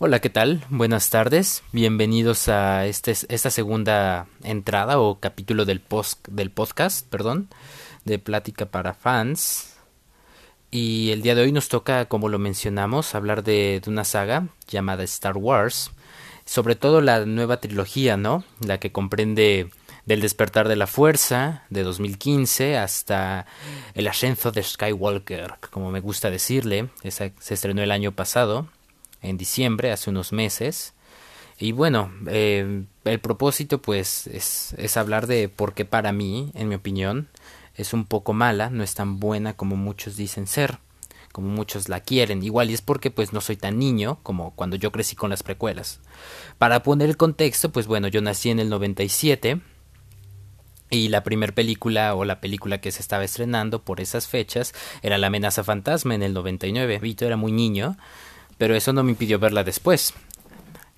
Hola, 0.00 0.20
¿qué 0.20 0.30
tal? 0.30 0.64
Buenas 0.68 1.10
tardes. 1.10 1.64
Bienvenidos 1.72 2.48
a 2.48 2.86
este, 2.86 3.10
esta 3.10 3.50
segunda 3.50 4.28
entrada 4.44 5.00
o 5.00 5.18
capítulo 5.18 5.64
del, 5.64 5.80
post, 5.80 6.28
del 6.28 6.52
podcast, 6.52 7.04
perdón, 7.08 7.48
de 8.04 8.20
Plática 8.20 8.66
para 8.66 8.94
Fans. 8.94 9.74
Y 10.70 11.10
el 11.10 11.22
día 11.22 11.34
de 11.34 11.42
hoy 11.42 11.50
nos 11.50 11.68
toca, 11.68 12.04
como 12.04 12.28
lo 12.28 12.38
mencionamos, 12.38 13.16
hablar 13.16 13.42
de, 13.42 13.80
de 13.84 13.90
una 13.90 14.04
saga 14.04 14.46
llamada 14.68 15.02
Star 15.02 15.36
Wars. 15.36 15.90
Sobre 16.44 16.76
todo 16.76 17.00
la 17.00 17.26
nueva 17.26 17.56
trilogía, 17.56 18.16
¿no? 18.16 18.44
La 18.64 18.78
que 18.78 18.92
comprende 18.92 19.68
del 20.06 20.20
despertar 20.20 20.68
de 20.68 20.76
la 20.76 20.86
fuerza 20.86 21.64
de 21.70 21.82
2015 21.82 22.78
hasta 22.78 23.46
el 23.94 24.06
ascenso 24.06 24.52
de 24.52 24.62
Skywalker, 24.62 25.54
como 25.72 25.90
me 25.90 25.98
gusta 25.98 26.30
decirle. 26.30 26.88
Esa 27.02 27.32
se 27.40 27.54
estrenó 27.54 27.82
el 27.82 27.90
año 27.90 28.12
pasado 28.12 28.68
en 29.22 29.36
diciembre, 29.36 29.92
hace 29.92 30.10
unos 30.10 30.32
meses. 30.32 30.94
Y 31.58 31.72
bueno, 31.72 32.12
eh, 32.28 32.84
el 33.04 33.20
propósito 33.20 33.82
pues 33.82 34.26
es, 34.28 34.74
es 34.78 34.96
hablar 34.96 35.26
de 35.26 35.48
por 35.48 35.74
qué 35.74 35.84
para 35.84 36.12
mí, 36.12 36.52
en 36.54 36.68
mi 36.68 36.76
opinión, 36.76 37.28
es 37.74 37.92
un 37.92 38.04
poco 38.04 38.32
mala, 38.32 38.70
no 38.70 38.82
es 38.82 38.94
tan 38.94 39.18
buena 39.18 39.54
como 39.54 39.76
muchos 39.76 40.16
dicen 40.16 40.46
ser, 40.46 40.78
como 41.32 41.48
muchos 41.48 41.88
la 41.88 42.00
quieren. 42.00 42.42
Igual 42.42 42.70
y 42.70 42.74
es 42.74 42.82
porque 42.82 43.10
pues 43.10 43.32
no 43.32 43.40
soy 43.40 43.56
tan 43.56 43.78
niño 43.78 44.18
como 44.22 44.54
cuando 44.54 44.76
yo 44.76 44.92
crecí 44.92 45.16
con 45.16 45.30
las 45.30 45.42
precuelas. 45.42 46.00
Para 46.58 46.82
poner 46.82 47.08
el 47.08 47.16
contexto, 47.16 47.70
pues 47.70 47.86
bueno, 47.86 48.08
yo 48.08 48.20
nací 48.20 48.50
en 48.50 48.60
el 48.60 48.68
97 48.68 49.60
y 50.90 51.08
la 51.08 51.22
primera 51.22 51.54
película 51.54 52.14
o 52.14 52.24
la 52.24 52.40
película 52.40 52.80
que 52.80 52.90
se 52.92 53.00
estaba 53.00 53.24
estrenando 53.24 53.82
por 53.82 54.00
esas 54.00 54.26
fechas 54.26 54.74
era 55.02 55.18
La 55.18 55.26
amenaza 55.26 55.62
fantasma 55.62 56.14
en 56.14 56.22
el 56.22 56.34
99. 56.34 56.98
Vito 56.98 57.26
era 57.26 57.36
muy 57.36 57.52
niño 57.52 57.96
pero 58.58 58.74
eso 58.74 58.92
no 58.92 59.02
me 59.02 59.12
impidió 59.12 59.38
verla 59.38 59.64
después. 59.64 60.12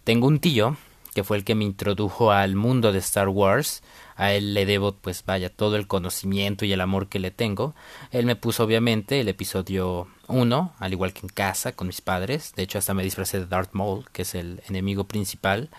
Tengo 0.05 0.27
un 0.27 0.41
tío 0.41 0.77
que 1.15 1.25
fue 1.25 1.37
el 1.37 1.45
que 1.45 1.55
me 1.55 1.65
introdujo 1.65 2.31
al 2.31 2.55
mundo 2.55 2.93
de 2.93 2.99
Star 2.99 3.29
Wars. 3.29 3.83
A 4.17 4.33
él 4.33 4.55
le 4.55 4.67
debo, 4.67 4.93
pues 4.93 5.25
vaya, 5.25 5.51
todo 5.51 5.77
el 5.77 5.87
conocimiento 5.87 6.65
y 6.65 6.73
el 6.73 6.81
amor 6.81 7.09
que 7.09 7.19
le 7.19 7.31
tengo. 7.31 7.75
Él 8.13 8.27
me 8.27 8.37
puso 8.37 8.65
obviamente 8.65 9.21
el 9.21 9.29
episodio 9.29 10.09
1, 10.29 10.75
al 10.79 10.93
igual 10.93 11.13
que 11.13 11.21
en 11.21 11.29
casa, 11.29 11.73
con 11.73 11.87
mis 11.89 12.01
padres. 12.01 12.53
De 12.55 12.63
hecho, 12.63 12.79
hasta 12.79 12.95
me 12.95 13.03
disfracé 13.03 13.41
de 13.41 13.47
Darth 13.47 13.73
Maul, 13.73 14.05
que 14.13 14.23
es 14.23 14.35
el 14.35 14.63
enemigo 14.69 15.05
principal 15.05 15.71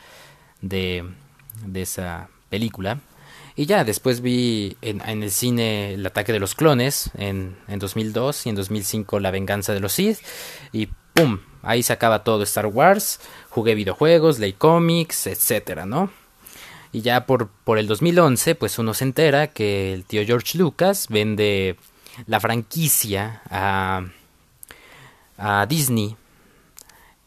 de, 0.62 1.06
de 1.66 1.82
esa 1.82 2.30
película. 2.50 3.00
Y 3.56 3.66
ya, 3.66 3.84
después 3.84 4.22
vi 4.22 4.78
en, 4.82 5.02
en, 5.08 5.24
el 5.24 5.32
cine 5.32 5.94
El 5.94 6.06
ataque 6.06 6.32
de 6.32 6.40
los 6.40 6.56
clones 6.56 7.12
en, 7.18 7.58
en 7.68 7.80
2002 7.80 8.46
y 8.46 8.50
en 8.50 8.56
2005 8.56 9.20
La 9.20 9.30
venganza 9.30 9.74
de 9.74 9.82
los 9.82 9.94
Sith. 9.94 10.20
Y 10.72 10.88
¡pum! 11.14 11.40
Ahí 11.64 11.84
se 11.84 11.94
acaba 11.94 12.24
todo 12.24 12.44
Star 12.44 12.66
Wars, 12.66 13.20
jugué 13.50 13.76
videojuegos, 13.76 14.40
leí 14.40 14.54
cómics, 14.54 15.28
etcétera, 15.28 15.86
¿no? 15.86 16.10
Y 16.92 17.02
ya 17.02 17.26
por, 17.26 17.50
por 17.50 17.78
el 17.78 17.88
2011, 17.88 18.56
pues 18.56 18.80
uno 18.80 18.94
se 18.94 19.06
entera 19.06 19.48
que 19.48 19.94
el 19.94 20.04
tío 20.06 20.26
George 20.26 20.58
Lucas 20.58 21.08
vende 21.10 21.78
la 22.26 22.40
franquicia 22.40 23.42
a, 23.50 24.06
a 25.38 25.66
Disney. 25.68 26.18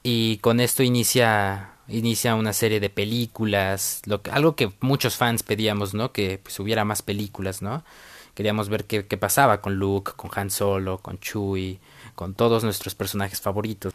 Y 0.02 0.36
con 0.38 0.60
esto 0.60 0.82
inicia, 0.82 1.70
inicia 1.88 2.34
una 2.34 2.52
serie 2.52 2.78
de 2.80 2.90
películas, 2.90 4.02
lo 4.04 4.20
algo 4.32 4.54
que 4.54 4.70
muchos 4.80 5.16
fans 5.16 5.42
pedíamos, 5.42 5.94
¿no? 5.94 6.12
Que 6.12 6.38
pues, 6.42 6.58
hubiera 6.60 6.84
más 6.84 7.00
películas, 7.00 7.62
¿no? 7.62 7.84
Queríamos 8.34 8.68
ver 8.68 8.84
qué, 8.84 9.06
qué 9.06 9.16
pasaba 9.16 9.62
con 9.62 9.76
Luke, 9.76 10.12
con 10.16 10.30
Han 10.34 10.50
Solo, 10.50 10.98
con 10.98 11.18
Chewie, 11.20 11.78
con 12.14 12.34
todos 12.34 12.64
nuestros 12.64 12.94
personajes 12.94 13.40
favoritos 13.40 13.94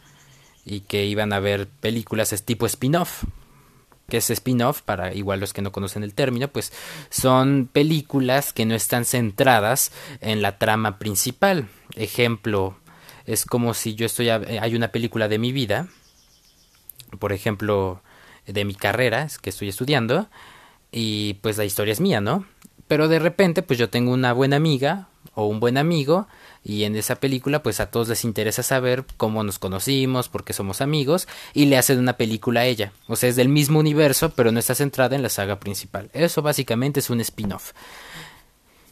y 0.70 0.81
que 0.81 1.06
iban 1.06 1.34
a 1.34 1.39
ver 1.39 1.67
películas 1.67 2.31
es 2.31 2.44
tipo 2.44 2.67
spin-off. 2.67 3.23
que 4.08 4.17
es 4.17 4.30
spin-off? 4.30 4.81
Para 4.81 5.14
igual 5.14 5.39
los 5.39 5.52
que 5.52 5.62
no 5.62 5.72
conocen 5.72 6.03
el 6.03 6.14
término, 6.14 6.48
pues 6.48 6.72
son 7.09 7.70
películas 7.72 8.53
que 8.53 8.66
no 8.66 8.75
están 8.75 9.06
centradas 9.06 9.91
en 10.22 10.41
la 10.41 10.58
trama 10.58 11.00
principal. 11.00 11.68
Ejemplo, 11.96 12.78
es 13.25 13.46
como 13.46 13.74
si 13.74 13.96
yo 13.96 14.06
estoy 14.06 14.29
hay 14.29 14.75
una 14.75 14.91
película 14.91 15.28
de 15.28 15.40
mi 15.40 15.52
vida, 15.52 15.88
por 17.19 17.34
ejemplo, 17.34 18.02
de 18.46 18.66
mi 18.66 18.75
carrera, 18.75 19.28
que 19.41 19.50
estoy 19.50 19.69
estudiando, 19.69 20.28
y 20.91 21.35
pues 21.35 21.58
la 21.58 21.66
historia 21.66 21.91
es 21.91 22.00
mía, 22.00 22.22
¿no? 22.22 22.46
Pero 22.88 23.08
de 23.08 23.19
repente, 23.19 23.62
pues 23.62 23.78
yo 23.78 23.90
tengo 23.90 24.12
una 24.12 24.34
buena 24.34 24.56
amiga 24.56 25.09
o 25.35 25.46
un 25.46 25.59
buen 25.59 25.78
amigo 25.78 26.28
y 26.64 26.84
en 26.84 26.96
esa 26.96 27.16
película 27.16 27.64
pues 27.64 27.80
a 27.80 27.90
todos 27.90 28.09
les 28.09 28.24
interesa 28.24 28.64
saber 28.64 29.06
cómo 29.18 29.44
nos 29.44 29.59
conocimos, 29.59 30.30
por 30.30 30.44
qué 30.44 30.53
somos 30.53 30.81
amigos 30.81 31.28
y 31.53 31.66
le 31.66 31.78
hacen 31.78 32.00
una 32.00 32.18
película 32.18 32.62
a 32.62 32.66
ella. 32.66 32.92
O 33.08 33.16
sea, 33.16 33.30
es 33.30 33.36
del 33.36 33.50
mismo 33.50 33.80
universo 33.80 34.31
pero 34.36 34.52
no 34.52 34.59
está 34.59 34.75
centrada 34.75 35.16
en 35.16 35.24
la 35.24 35.30
saga 35.30 35.59
principal. 35.59 36.09
Eso 36.14 36.42
básicamente 36.42 37.00
es 37.00 37.09
un 37.09 37.22
spin-off. 37.22 37.74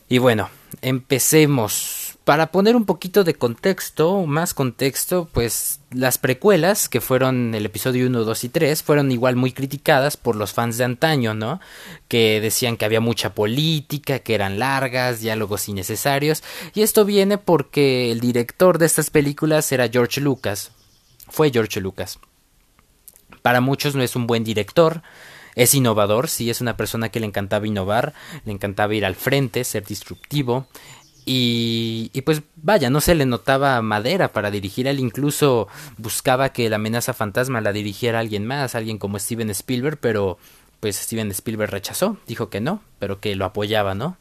Y 0.09 0.19
bueno, 0.19 0.49
empecemos 0.81 2.06
para 2.27 2.51
poner 2.51 2.75
un 2.75 2.83
poquito 2.83 3.23
de 3.23 3.35
contexto, 3.35 4.25
más 4.25 4.53
contexto, 4.53 5.29
pues 5.31 5.79
las 5.91 6.17
precuelas, 6.17 6.89
que 6.89 6.99
fueron 6.99 7.55
el 7.55 7.65
episodio 7.65 8.05
1, 8.05 8.25
2 8.25 8.43
y 8.43 8.49
3, 8.49 8.83
fueron 8.83 9.13
igual 9.13 9.37
muy 9.37 9.53
criticadas 9.53 10.17
por 10.17 10.35
los 10.35 10.51
fans 10.51 10.77
de 10.77 10.83
antaño, 10.83 11.33
¿no? 11.33 11.61
Que 12.09 12.41
decían 12.41 12.75
que 12.75 12.83
había 12.83 12.99
mucha 12.99 13.33
política, 13.33 14.19
que 14.19 14.35
eran 14.35 14.59
largas, 14.59 15.21
diálogos 15.21 15.69
innecesarios, 15.69 16.43
y 16.73 16.81
esto 16.81 17.05
viene 17.05 17.37
porque 17.37 18.11
el 18.11 18.19
director 18.19 18.77
de 18.77 18.87
estas 18.87 19.09
películas 19.09 19.71
era 19.71 19.87
George 19.87 20.19
Lucas, 20.19 20.73
fue 21.29 21.49
George 21.49 21.79
Lucas. 21.79 22.19
Para 23.41 23.61
muchos 23.61 23.95
no 23.95 24.03
es 24.03 24.17
un 24.17 24.27
buen 24.27 24.43
director, 24.43 25.01
es 25.57 25.73
innovador, 25.73 26.29
sí, 26.29 26.51
es 26.51 26.61
una 26.61 26.77
persona 26.77 27.09
que 27.09 27.19
le 27.19 27.25
encantaba 27.25 27.65
innovar, 27.65 28.13
le 28.45 28.51
encantaba 28.51 28.93
ir 28.93 29.03
al 29.03 29.15
frente, 29.15 29.63
ser 29.63 29.83
disruptivo, 29.83 30.67
y, 31.29 32.09
y, 32.13 32.21
pues 32.21 32.41
vaya, 32.55 32.89
no 32.89 33.01
se 33.01 33.13
le 33.13 33.25
notaba 33.25 33.81
madera 33.81 34.31
para 34.31 34.49
dirigir. 34.49 34.87
Él 34.87 35.01
incluso 35.01 35.67
buscaba 35.97 36.53
que 36.53 36.69
la 36.69 36.77
amenaza 36.77 37.13
fantasma 37.13 37.59
la 37.59 37.73
dirigiera 37.73 38.19
alguien 38.19 38.47
más, 38.47 38.75
alguien 38.75 38.97
como 38.97 39.19
Steven 39.19 39.49
Spielberg, 39.49 39.97
pero 39.99 40.37
pues 40.79 40.95
Steven 40.95 41.29
Spielberg 41.31 41.69
rechazó, 41.69 42.15
dijo 42.27 42.49
que 42.49 42.61
no, 42.61 42.81
pero 42.97 43.19
que 43.19 43.35
lo 43.35 43.43
apoyaba, 43.43 43.93
¿no? 43.93 44.15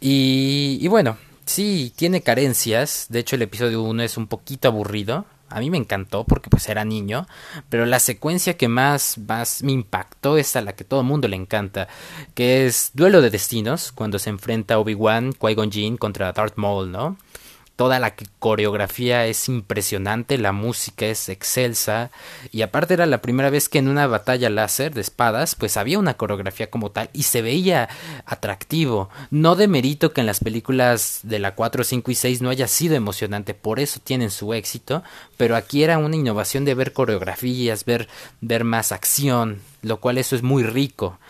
Y, 0.00 0.78
y 0.82 0.88
bueno, 0.88 1.16
sí, 1.46 1.94
tiene 1.96 2.20
carencias. 2.20 3.06
De 3.08 3.20
hecho, 3.20 3.36
el 3.36 3.42
episodio 3.42 3.82
1 3.82 4.02
es 4.02 4.18
un 4.18 4.26
poquito 4.26 4.68
aburrido 4.68 5.24
a 5.50 5.60
mí 5.60 5.70
me 5.70 5.78
encantó 5.78 6.24
porque 6.24 6.50
pues 6.50 6.68
era 6.68 6.84
niño, 6.84 7.26
pero 7.68 7.86
la 7.86 7.98
secuencia 7.98 8.56
que 8.56 8.68
más, 8.68 9.18
más 9.18 9.62
me 9.62 9.72
impactó 9.72 10.38
es 10.38 10.56
a 10.56 10.60
la 10.60 10.74
que 10.74 10.84
todo 10.84 11.00
el 11.00 11.06
mundo 11.06 11.28
le 11.28 11.36
encanta, 11.36 11.88
que 12.34 12.66
es 12.66 12.90
Duelo 12.94 13.20
de 13.20 13.30
Destinos, 13.30 13.92
cuando 13.92 14.18
se 14.18 14.30
enfrenta 14.30 14.78
Obi-Wan, 14.78 15.32
Qui-Gon 15.32 15.70
Jinn 15.70 15.96
contra 15.96 16.32
Darth 16.32 16.56
Maul, 16.56 16.90
¿no? 16.90 17.16
Toda 17.78 18.00
la 18.00 18.16
coreografía 18.40 19.26
es 19.26 19.48
impresionante, 19.48 20.36
la 20.36 20.50
música 20.50 21.06
es 21.06 21.28
excelsa 21.28 22.10
y 22.50 22.62
aparte 22.62 22.94
era 22.94 23.06
la 23.06 23.22
primera 23.22 23.50
vez 23.50 23.68
que 23.68 23.78
en 23.78 23.86
una 23.86 24.08
batalla 24.08 24.50
láser 24.50 24.92
de 24.92 25.00
espadas 25.00 25.54
pues 25.54 25.76
había 25.76 26.00
una 26.00 26.14
coreografía 26.14 26.70
como 26.70 26.90
tal 26.90 27.08
y 27.12 27.22
se 27.22 27.40
veía 27.40 27.88
atractivo. 28.26 29.10
No 29.30 29.54
de 29.54 29.68
mérito 29.68 30.12
que 30.12 30.22
en 30.22 30.26
las 30.26 30.40
películas 30.40 31.20
de 31.22 31.38
la 31.38 31.54
4, 31.54 31.84
5 31.84 32.10
y 32.10 32.14
6 32.16 32.42
no 32.42 32.50
haya 32.50 32.66
sido 32.66 32.96
emocionante, 32.96 33.54
por 33.54 33.78
eso 33.78 34.00
tienen 34.02 34.32
su 34.32 34.54
éxito, 34.54 35.04
pero 35.36 35.54
aquí 35.54 35.84
era 35.84 35.98
una 35.98 36.16
innovación 36.16 36.64
de 36.64 36.74
ver 36.74 36.92
coreografías, 36.92 37.84
ver, 37.84 38.08
ver 38.40 38.64
más 38.64 38.90
acción, 38.90 39.62
lo 39.82 40.00
cual 40.00 40.18
eso 40.18 40.34
es 40.34 40.42
muy 40.42 40.64
rico. 40.64 41.20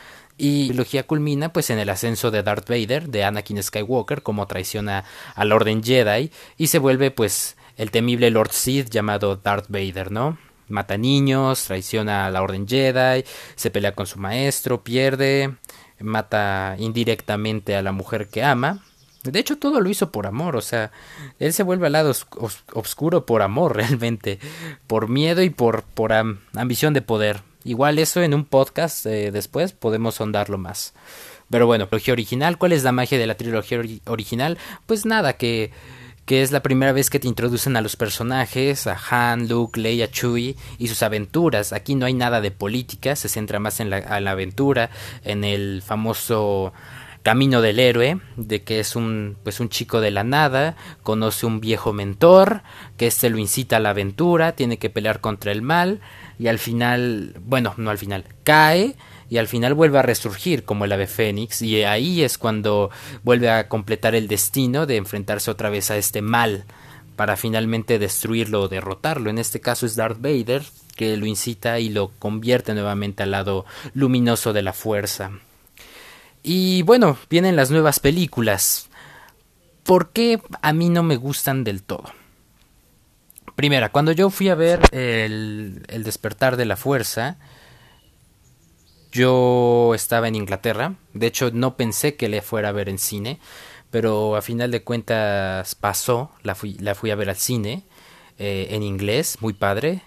Y 0.40 0.62
la 0.62 0.68
trilogía 0.68 1.06
culmina 1.06 1.52
pues 1.52 1.68
en 1.70 1.80
el 1.80 1.90
ascenso 1.90 2.30
de 2.30 2.44
Darth 2.44 2.68
Vader, 2.68 3.08
de 3.08 3.24
Anakin 3.24 3.60
Skywalker, 3.60 4.22
como 4.22 4.46
traiciona 4.46 5.04
al 5.34 5.50
Orden 5.50 5.82
Jedi 5.82 6.30
y 6.56 6.68
se 6.68 6.78
vuelve 6.78 7.10
pues 7.10 7.56
el 7.76 7.90
temible 7.90 8.30
Lord 8.30 8.52
Sith 8.52 8.88
llamado 8.88 9.36
Darth 9.36 9.66
Vader, 9.68 10.12
¿no? 10.12 10.38
Mata 10.68 10.96
niños, 10.96 11.64
traiciona 11.64 12.26
a 12.26 12.30
la 12.30 12.42
Orden 12.42 12.68
Jedi, 12.68 13.24
se 13.56 13.70
pelea 13.70 13.96
con 13.96 14.06
su 14.06 14.20
maestro, 14.20 14.84
pierde, 14.84 15.54
mata 15.98 16.76
indirectamente 16.78 17.74
a 17.74 17.82
la 17.82 17.90
mujer 17.90 18.28
que 18.28 18.44
ama. 18.44 18.84
De 19.24 19.40
hecho, 19.40 19.58
todo 19.58 19.80
lo 19.80 19.90
hizo 19.90 20.12
por 20.12 20.28
amor, 20.28 20.54
o 20.54 20.60
sea, 20.60 20.92
él 21.40 21.52
se 21.52 21.64
vuelve 21.64 21.86
al 21.86 21.92
lado 21.94 22.12
oscuro 22.74 23.26
por 23.26 23.42
amor 23.42 23.76
realmente, 23.76 24.38
por 24.86 25.08
miedo 25.08 25.42
y 25.42 25.50
por, 25.50 25.82
por 25.82 26.12
ambición 26.12 26.94
de 26.94 27.02
poder. 27.02 27.47
Igual 27.64 27.98
eso 27.98 28.22
en 28.22 28.34
un 28.34 28.44
podcast 28.44 29.04
eh, 29.06 29.30
después 29.30 29.72
podemos 29.72 30.16
sondarlo 30.16 30.58
más. 30.58 30.94
Pero 31.50 31.66
bueno, 31.66 31.88
trilogía 31.88 32.12
original, 32.12 32.58
¿cuál 32.58 32.72
es 32.72 32.84
la 32.84 32.92
magia 32.92 33.18
de 33.18 33.26
la 33.26 33.36
trilogía 33.36 33.80
original? 34.06 34.58
Pues 34.86 35.06
nada, 35.06 35.34
que, 35.34 35.72
que 36.26 36.42
es 36.42 36.52
la 36.52 36.62
primera 36.62 36.92
vez 36.92 37.08
que 37.08 37.18
te 37.18 37.26
introducen 37.26 37.76
a 37.76 37.80
los 37.80 37.96
personajes, 37.96 38.86
a 38.86 38.98
Han, 39.10 39.48
Luke, 39.48 39.80
Leia, 39.80 40.10
Chewie 40.10 40.56
y 40.78 40.88
sus 40.88 41.02
aventuras. 41.02 41.72
Aquí 41.72 41.94
no 41.94 42.04
hay 42.04 42.14
nada 42.14 42.40
de 42.40 42.50
política, 42.50 43.16
se 43.16 43.28
centra 43.28 43.58
más 43.60 43.80
en 43.80 43.88
la, 43.88 43.98
en 43.98 44.24
la 44.24 44.32
aventura, 44.32 44.90
en 45.24 45.42
el 45.42 45.82
famoso 45.82 46.74
camino 47.22 47.60
del 47.62 47.80
héroe, 47.80 48.20
de 48.36 48.62
que 48.62 48.80
es 48.80 48.94
un 48.94 49.36
pues 49.42 49.60
un 49.60 49.68
chico 49.68 50.00
de 50.00 50.10
la 50.10 50.24
nada, 50.24 50.76
conoce 51.02 51.46
un 51.46 51.60
viejo 51.60 51.92
mentor, 51.92 52.62
que 52.96 53.06
este 53.06 53.30
lo 53.30 53.38
incita 53.38 53.78
a 53.78 53.80
la 53.80 53.90
aventura, 53.90 54.52
tiene 54.52 54.78
que 54.78 54.90
pelear 54.90 55.20
contra 55.20 55.50
el 55.52 55.62
mal 55.62 56.00
y 56.38 56.46
al 56.46 56.58
final, 56.58 57.34
bueno, 57.44 57.74
no 57.76 57.90
al 57.90 57.98
final, 57.98 58.24
cae 58.44 58.96
y 59.28 59.38
al 59.38 59.48
final 59.48 59.74
vuelve 59.74 59.98
a 59.98 60.02
resurgir 60.02 60.64
como 60.64 60.84
el 60.84 60.92
ave 60.92 61.06
fénix 61.06 61.62
y 61.62 61.82
ahí 61.82 62.22
es 62.22 62.38
cuando 62.38 62.90
vuelve 63.24 63.50
a 63.50 63.68
completar 63.68 64.14
el 64.14 64.28
destino 64.28 64.86
de 64.86 64.96
enfrentarse 64.96 65.50
otra 65.50 65.68
vez 65.68 65.90
a 65.90 65.96
este 65.96 66.22
mal 66.22 66.64
para 67.16 67.36
finalmente 67.36 67.98
destruirlo 67.98 68.62
o 68.62 68.68
derrotarlo. 68.68 69.28
En 69.28 69.38
este 69.38 69.60
caso 69.60 69.86
es 69.86 69.96
Darth 69.96 70.20
Vader 70.20 70.62
que 70.96 71.16
lo 71.16 71.26
incita 71.26 71.78
y 71.80 71.88
lo 71.88 72.12
convierte 72.18 72.74
nuevamente 72.74 73.22
al 73.22 73.32
lado 73.32 73.66
luminoso 73.94 74.52
de 74.52 74.62
la 74.62 74.72
fuerza. 74.72 75.32
Y 76.42 76.82
bueno, 76.82 77.18
vienen 77.28 77.56
las 77.56 77.70
nuevas 77.70 78.00
películas. 78.00 78.88
¿Por 79.82 80.10
qué 80.10 80.40
a 80.62 80.72
mí 80.72 80.88
no 80.88 81.02
me 81.02 81.16
gustan 81.16 81.64
del 81.64 81.82
todo? 81.82 82.04
Primera, 83.58 83.90
cuando 83.90 84.12
yo 84.12 84.30
fui 84.30 84.50
a 84.50 84.54
ver 84.54 84.78
el, 84.92 85.82
el 85.88 86.04
despertar 86.04 86.56
de 86.56 86.64
la 86.64 86.76
fuerza, 86.76 87.38
yo 89.10 89.94
estaba 89.96 90.28
en 90.28 90.36
Inglaterra, 90.36 90.94
de 91.12 91.26
hecho 91.26 91.50
no 91.52 91.76
pensé 91.76 92.14
que 92.14 92.28
le 92.28 92.40
fuera 92.40 92.68
a 92.68 92.72
ver 92.72 92.88
en 92.88 92.98
cine, 92.98 93.40
pero 93.90 94.36
a 94.36 94.42
final 94.42 94.70
de 94.70 94.84
cuentas 94.84 95.74
pasó, 95.74 96.30
la 96.44 96.54
fui, 96.54 96.74
la 96.74 96.94
fui 96.94 97.10
a 97.10 97.16
ver 97.16 97.30
al 97.30 97.36
cine, 97.36 97.82
eh, 98.38 98.68
en 98.70 98.84
inglés, 98.84 99.38
muy 99.40 99.54
padre. 99.54 100.02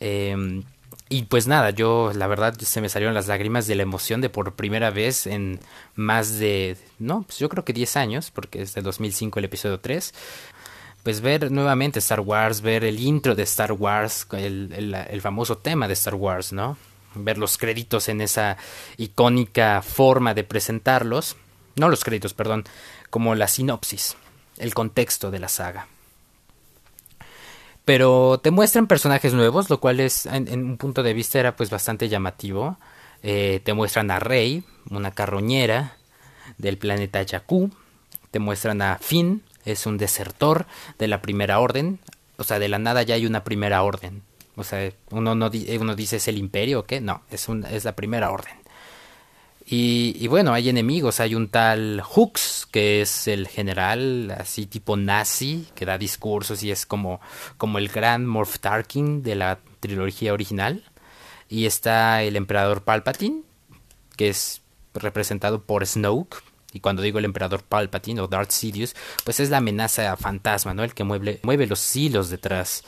Em, 0.00 0.62
y 1.10 1.24
pues 1.24 1.46
nada, 1.46 1.68
yo 1.68 2.12
la 2.14 2.28
verdad 2.28 2.58
se 2.58 2.80
me 2.80 2.88
salieron 2.88 3.14
las 3.14 3.28
lágrimas 3.28 3.66
de 3.66 3.74
la 3.74 3.82
emoción 3.82 4.22
de 4.22 4.30
por 4.30 4.56
primera 4.56 4.90
vez 4.90 5.26
en 5.26 5.60
más 5.96 6.38
de, 6.38 6.78
no, 6.98 7.24
pues 7.24 7.40
yo 7.40 7.50
creo 7.50 7.62
que 7.62 7.74
10 7.74 7.98
años, 7.98 8.30
porque 8.30 8.62
es 8.62 8.72
de 8.72 8.80
2005 8.80 9.38
el 9.38 9.44
episodio 9.44 9.80
3. 9.80 10.14
Pues 11.02 11.20
ver 11.20 11.50
nuevamente 11.50 11.98
Star 11.98 12.20
Wars, 12.20 12.60
ver 12.60 12.84
el 12.84 13.00
intro 13.00 13.34
de 13.34 13.44
Star 13.44 13.72
Wars, 13.72 14.26
el, 14.32 14.72
el, 14.72 14.94
el 14.94 15.20
famoso 15.20 15.58
tema 15.58 15.88
de 15.88 15.94
Star 15.94 16.14
Wars, 16.14 16.52
¿no? 16.52 16.76
ver 17.14 17.38
los 17.38 17.58
créditos 17.58 18.08
en 18.08 18.20
esa 18.20 18.56
icónica 18.96 19.82
forma 19.82 20.34
de 20.34 20.44
presentarlos, 20.44 21.36
no 21.76 21.88
los 21.88 22.04
créditos, 22.04 22.34
perdón, 22.34 22.64
como 23.10 23.34
la 23.34 23.48
sinopsis, 23.48 24.16
el 24.58 24.74
contexto 24.74 25.30
de 25.30 25.38
la 25.38 25.48
saga. 25.48 25.88
Pero 27.84 28.38
te 28.42 28.50
muestran 28.50 28.86
personajes 28.86 29.34
nuevos, 29.34 29.70
lo 29.70 29.80
cual 29.80 30.00
es, 30.00 30.26
en, 30.26 30.64
un 30.64 30.76
punto 30.76 31.02
de 31.02 31.14
vista, 31.14 31.40
era 31.40 31.56
pues 31.56 31.70
bastante 31.70 32.08
llamativo. 32.08 32.76
Eh, 33.22 33.60
te 33.64 33.74
muestran 33.74 34.10
a 34.10 34.20
Rey, 34.20 34.64
una 34.90 35.10
carroñera 35.10 35.96
del 36.58 36.78
planeta 36.78 37.24
Jakku. 37.26 37.70
Te 38.30 38.38
muestran 38.38 38.80
a 38.82 38.98
Finn, 38.98 39.42
es 39.64 39.86
un 39.86 39.98
desertor 39.98 40.66
de 40.98 41.08
la 41.08 41.22
Primera 41.22 41.60
Orden. 41.60 41.98
O 42.36 42.44
sea, 42.44 42.58
de 42.58 42.68
la 42.68 42.78
nada 42.78 43.02
ya 43.02 43.14
hay 43.14 43.26
una 43.26 43.44
Primera 43.44 43.82
Orden. 43.82 44.22
O 44.60 44.64
sea, 44.64 44.92
uno, 45.10 45.34
no, 45.34 45.50
uno 45.80 45.96
dice 45.96 46.16
es 46.16 46.28
el 46.28 46.36
imperio 46.36 46.80
o 46.80 46.84
qué, 46.84 47.00
no, 47.00 47.22
es, 47.30 47.48
un, 47.48 47.64
es 47.64 47.84
la 47.84 47.96
primera 47.96 48.30
orden. 48.30 48.52
Y, 49.72 50.26
bueno, 50.26 50.52
hay 50.52 50.68
enemigos, 50.68 51.20
hay 51.20 51.36
un 51.36 51.48
tal 51.48 52.02
Hooks, 52.02 52.66
que 52.72 53.02
es 53.02 53.28
el 53.28 53.46
general 53.46 54.32
así 54.36 54.66
tipo 54.66 54.96
nazi, 54.96 55.68
que 55.76 55.86
da 55.86 55.96
discursos 55.96 56.64
y 56.64 56.72
es 56.72 56.86
como, 56.86 57.20
como 57.56 57.78
el 57.78 57.88
gran 57.88 58.26
Morph 58.26 58.58
Tarkin 58.58 59.22
de 59.22 59.36
la 59.36 59.60
trilogía 59.78 60.32
original. 60.32 60.84
Y 61.48 61.66
está 61.66 62.24
el 62.24 62.34
emperador 62.34 62.82
Palpatine, 62.82 63.42
que 64.16 64.28
es 64.28 64.60
representado 64.92 65.62
por 65.62 65.86
Snoke. 65.86 66.42
Y 66.72 66.80
cuando 66.80 67.02
digo 67.02 67.18
el 67.18 67.24
emperador 67.24 67.62
Palpatine 67.62 68.20
o 68.20 68.28
Darth 68.28 68.50
Sidious, 68.50 68.94
pues 69.24 69.40
es 69.40 69.50
la 69.50 69.58
amenaza 69.58 70.16
fantasma, 70.16 70.74
¿no? 70.74 70.84
El 70.84 70.94
que 70.94 71.04
mueve, 71.04 71.40
mueve 71.42 71.66
los 71.66 71.96
hilos 71.96 72.30
detrás. 72.30 72.84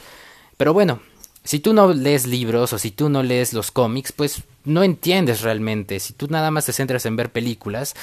Pero 0.56 0.73
bueno, 0.73 1.00
si 1.44 1.58
tú 1.58 1.73
no 1.73 1.93
lees 1.93 2.26
libros 2.26 2.73
o 2.73 2.79
si 2.79 2.90
tú 2.93 3.08
no 3.08 3.23
lees 3.23 3.52
los 3.52 3.70
cómics, 3.70 4.12
pues 4.12 4.43
no 4.64 4.84
entiendes 4.84 5.43
realmente. 5.43 5.99
Si 5.99 6.12
tú 6.12 6.29
nada 6.29 6.50
más 6.50 6.67
te 6.67 6.73
centras 6.73 7.05
en 7.06 7.17
ver 7.17 7.32
películas, 7.32 7.94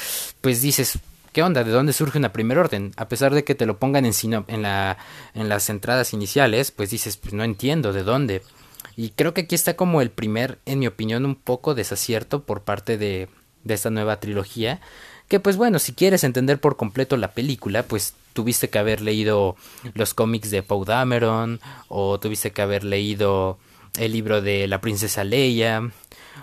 pues 0.41 0.61
dices, 0.61 0.99
¿qué 1.31 1.41
onda? 1.41 1.63
¿De 1.63 1.71
dónde 1.71 1.93
surge 1.93 2.17
una 2.17 2.33
primer 2.33 2.57
orden? 2.57 2.91
A 2.97 3.07
pesar 3.07 3.33
de 3.33 3.45
que 3.45 3.55
te 3.55 3.65
lo 3.65 3.79
pongan 3.79 4.05
en, 4.05 4.13
en, 4.47 4.61
la, 4.61 4.97
en 5.33 5.47
las 5.47 5.69
entradas 5.69 6.13
iniciales, 6.13 6.71
pues 6.71 6.89
dices, 6.89 7.15
pues 7.15 7.33
no 7.33 7.43
entiendo 7.43 7.93
de 7.93 8.03
dónde. 8.03 8.43
Y 8.97 9.11
creo 9.11 9.33
que 9.33 9.41
aquí 9.41 9.55
está 9.55 9.75
como 9.75 10.01
el 10.01 10.09
primer, 10.09 10.59
en 10.65 10.79
mi 10.79 10.87
opinión, 10.87 11.25
un 11.25 11.35
poco 11.35 11.75
desacierto 11.75 12.43
por 12.43 12.63
parte 12.63 12.97
de, 12.97 13.29
de 13.63 13.73
esta 13.73 13.89
nueva 13.89 14.19
trilogía. 14.19 14.81
Que 15.29 15.39
pues 15.39 15.55
bueno, 15.55 15.79
si 15.79 15.93
quieres 15.93 16.23
entender 16.25 16.59
por 16.59 16.75
completo 16.75 17.15
la 17.15 17.31
película, 17.31 17.83
pues 17.83 18.13
tuviste 18.33 18.69
que 18.69 18.79
haber 18.79 18.99
leído 18.99 19.55
los 19.93 20.13
cómics 20.13 20.51
de 20.51 20.63
Poe 20.63 20.85
Dameron 20.85 21.61
o 21.87 22.19
tuviste 22.19 22.51
que 22.51 22.61
haber 22.61 22.83
leído 22.83 23.57
el 23.97 24.11
libro 24.11 24.41
de 24.41 24.67
la 24.67 24.81
princesa 24.81 25.23
Leia 25.23 25.91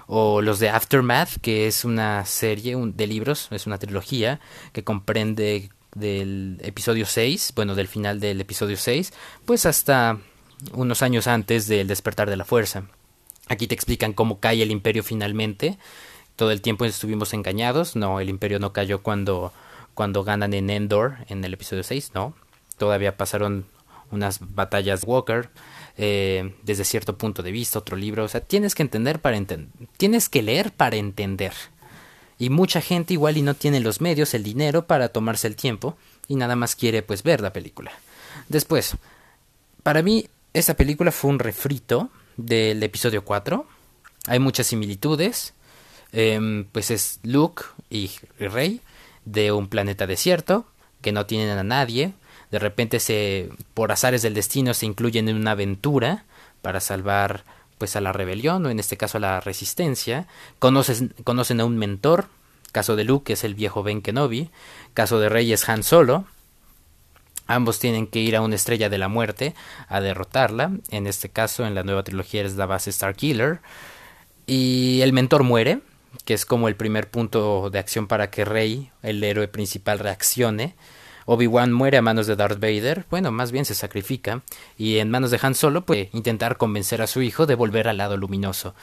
o 0.07 0.41
los 0.41 0.59
de 0.59 0.69
Aftermath, 0.69 1.41
que 1.41 1.67
es 1.67 1.85
una 1.85 2.25
serie 2.25 2.77
de 2.77 3.07
libros, 3.07 3.49
es 3.51 3.67
una 3.67 3.79
trilogía 3.79 4.41
que 4.73 4.85
comprende 4.85 5.71
del 5.95 6.59
episodio 6.63 7.07
6, 7.07 7.53
bueno, 7.57 7.75
del 7.75 7.89
final 7.89 8.21
del 8.21 8.41
episodio 8.41 8.77
6, 8.77 9.13
pues 9.45 9.67
hasta 9.67 10.19
unos 10.73 11.03
años 11.03 11.27
antes 11.27 11.67
del 11.67 11.89
despertar 11.89 12.31
de 12.31 12.37
la 12.37 12.45
fuerza. 12.45 12.85
Aquí 13.49 13.67
te 13.67 13.75
explican 13.75 14.13
cómo 14.13 14.41
cae 14.41 14.63
el 14.63 14.71
imperio 14.71 15.03
finalmente. 15.03 15.79
Todo 16.37 16.51
el 16.51 16.61
tiempo 16.61 16.85
estuvimos 16.85 17.35
engañados. 17.35 17.97
No, 17.97 18.21
el 18.21 18.29
imperio 18.29 18.59
no 18.59 18.73
cayó 18.73 19.03
cuando 19.03 19.53
cuando 19.97 20.25
ganan 20.25 20.53
en 20.53 20.69
Endor 20.69 21.17
en 21.29 21.43
el 21.43 21.55
episodio 21.55 21.83
6, 21.83 22.11
no. 22.15 22.35
Todavía 22.77 23.17
pasaron 23.17 23.65
unas 24.11 24.41
batallas 24.41 25.05
Walker 25.05 25.49
eh, 25.97 26.55
desde 26.63 26.85
cierto 26.85 27.17
punto 27.17 27.43
de 27.43 27.51
vista, 27.51 27.79
otro 27.79 27.97
libro. 27.97 28.25
O 28.25 28.29
sea, 28.29 28.43
tienes 28.43 28.75
que 28.75 28.83
entender 28.83 29.21
para 29.21 29.39
entender. 29.39 29.71
Tienes 29.97 30.29
que 30.29 30.43
leer 30.43 30.71
para 30.73 30.97
entender. 30.97 31.55
Y 32.39 32.51
mucha 32.51 32.83
gente 32.83 33.15
igual 33.15 33.39
y 33.39 33.43
no 33.43 33.55
tiene 33.55 33.81
los 33.81 34.03
medios, 34.03 34.35
el 34.35 34.43
dinero 34.43 34.87
para 34.87 35.09
tomarse 35.09 35.47
el 35.47 35.57
tiempo 35.57 35.97
y 36.29 36.37
nada 36.37 36.57
más 36.57 36.77
quiere 36.77 37.03
pues 37.03 37.23
ver 37.23 37.41
la 37.41 37.55
película. 37.55 37.91
Después, 38.51 38.97
para 39.83 40.03
mí 40.03 40.29
esta 40.53 40.75
película 40.75 41.11
fue 41.11 41.31
un 41.31 41.39
refrito 41.39 42.11
del 42.37 42.83
episodio 42.83 43.25
4. 43.25 43.67
Hay 44.27 44.39
muchas 44.41 44.67
similitudes. 44.67 45.55
Em, 46.13 46.65
pues 46.73 46.91
es 46.91 47.21
Luke 47.23 47.65
y 47.91 48.11
Rey 48.39 48.81
de 49.25 49.53
un 49.53 49.69
planeta 49.69 50.07
desierto, 50.07 50.67
que 51.03 51.13
no 51.13 51.27
tienen 51.27 51.51
a 51.59 51.65
nadie, 51.65 52.15
de 52.51 52.59
repente 52.59 53.01
se 53.01 53.51
por 53.75 53.93
azares 53.93 54.23
del 54.23 54.35
destino 54.35 54.73
se 54.75 54.87
incluyen 54.87 55.29
en 55.29 55.37
una 55.37 55.53
aventura 55.53 56.25
para 56.63 56.81
salvar 56.81 57.45
pues 57.79 57.97
a 57.97 58.01
la 58.01 58.13
rebelión 58.13 58.65
o 58.65 58.71
en 58.71 58.79
este 58.79 58.97
caso 58.97 59.19
a 59.19 59.21
la 59.21 59.41
resistencia, 59.41 60.27
conocen, 60.59 61.61
a 61.61 61.65
un 61.65 61.77
mentor, 61.77 62.27
caso 62.73 62.97
de 62.97 63.05
Luke 63.05 63.33
es 63.33 63.45
el 63.45 63.55
viejo 63.55 63.83
Ben 63.83 64.01
Kenobi, 64.01 64.51
caso 64.95 65.19
de 65.19 65.29
Rey 65.29 65.53
es 65.53 65.69
Han 65.69 65.83
Solo, 65.83 66.25
ambos 67.47 67.79
tienen 67.79 68.07
que 68.07 68.21
ir 68.21 68.35
a 68.37 68.41
una 68.41 68.55
estrella 68.55 68.89
de 68.89 68.99
la 68.99 69.09
muerte 69.09 69.55
a 69.89 70.01
derrotarla, 70.01 70.73
en 70.91 71.07
este 71.07 71.29
caso 71.29 71.67
en 71.67 71.75
la 71.75 71.83
nueva 71.83 72.03
trilogía 72.03 72.43
es 72.43 72.57
la 72.57 72.67
base 72.67 72.91
Starkiller, 72.93 73.61
y 74.47 75.01
el 75.03 75.13
mentor 75.13 75.43
muere, 75.43 75.81
que 76.25 76.35
es 76.35 76.47
como 76.47 76.69
el 76.69 76.77
primer 76.77 77.11
punto 77.11 77.71
de 77.71 77.79
acción 77.79 78.07
para 78.07 78.31
que 78.31 78.45
Rey, 78.45 78.91
el 79.03 79.23
héroe 79.23 79.49
principal, 79.49 79.99
reaccione. 79.99 80.75
Obi-Wan 81.27 81.73
muere 81.73 81.99
a 81.99 82.03
manos 82.03 82.27
de 82.27 82.37
Darth 82.37 82.61
Vader, 82.61 83.05
bueno, 83.11 83.33
más 83.33 83.51
bien 83.51 83.65
se 83.65 83.75
sacrifica, 83.75 84.43
y 84.79 84.99
en 84.99 85.11
manos 85.11 85.33
de 85.33 85.41
Han 85.43 85.57
Solo 85.57 85.85
puede 85.85 86.09
intentar 86.13 86.57
convencer 86.57 87.03
a 87.03 87.09
su 87.09 87.21
hijo 87.21 87.47
de 87.47 87.57
volver 87.57 87.89
al 87.89 87.97
lado 87.97 88.17
luminoso. 88.17 88.75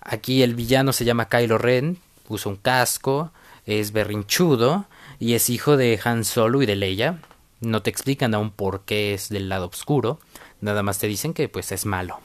Aquí 0.00 0.42
el 0.42 0.54
villano 0.54 0.92
se 0.92 1.04
llama 1.04 1.28
Kylo 1.28 1.58
Ren, 1.58 1.98
usa 2.28 2.50
un 2.50 2.56
casco, 2.56 3.30
es 3.66 3.92
berrinchudo 3.92 4.86
y 5.18 5.34
es 5.34 5.50
hijo 5.50 5.76
de 5.76 6.00
Han 6.02 6.24
Solo 6.24 6.62
y 6.62 6.66
de 6.66 6.76
Leia. 6.76 7.20
No 7.60 7.82
te 7.82 7.90
explican 7.90 8.34
aún 8.34 8.50
por 8.50 8.84
qué 8.84 9.14
es 9.14 9.28
del 9.28 9.48
lado 9.48 9.66
oscuro, 9.66 10.18
nada 10.60 10.82
más 10.82 10.98
te 10.98 11.06
dicen 11.06 11.34
que 11.34 11.48
pues 11.48 11.72
es 11.72 11.86
malo. 11.86 12.20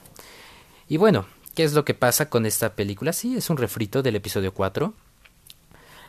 Y 0.87 0.97
bueno, 0.97 1.25
¿Qué 1.57 1.63
es 1.63 1.73
lo 1.73 1.85
que 1.85 1.95
pasa 1.95 2.29
con 2.29 2.45
esta 2.45 2.75
película? 2.75 3.13
Sí, 3.13 3.35
es 3.35 3.49
un 3.49 3.57
refrito 3.57 4.03
del 4.03 4.15
episodio 4.15 4.53
4. 4.53 4.93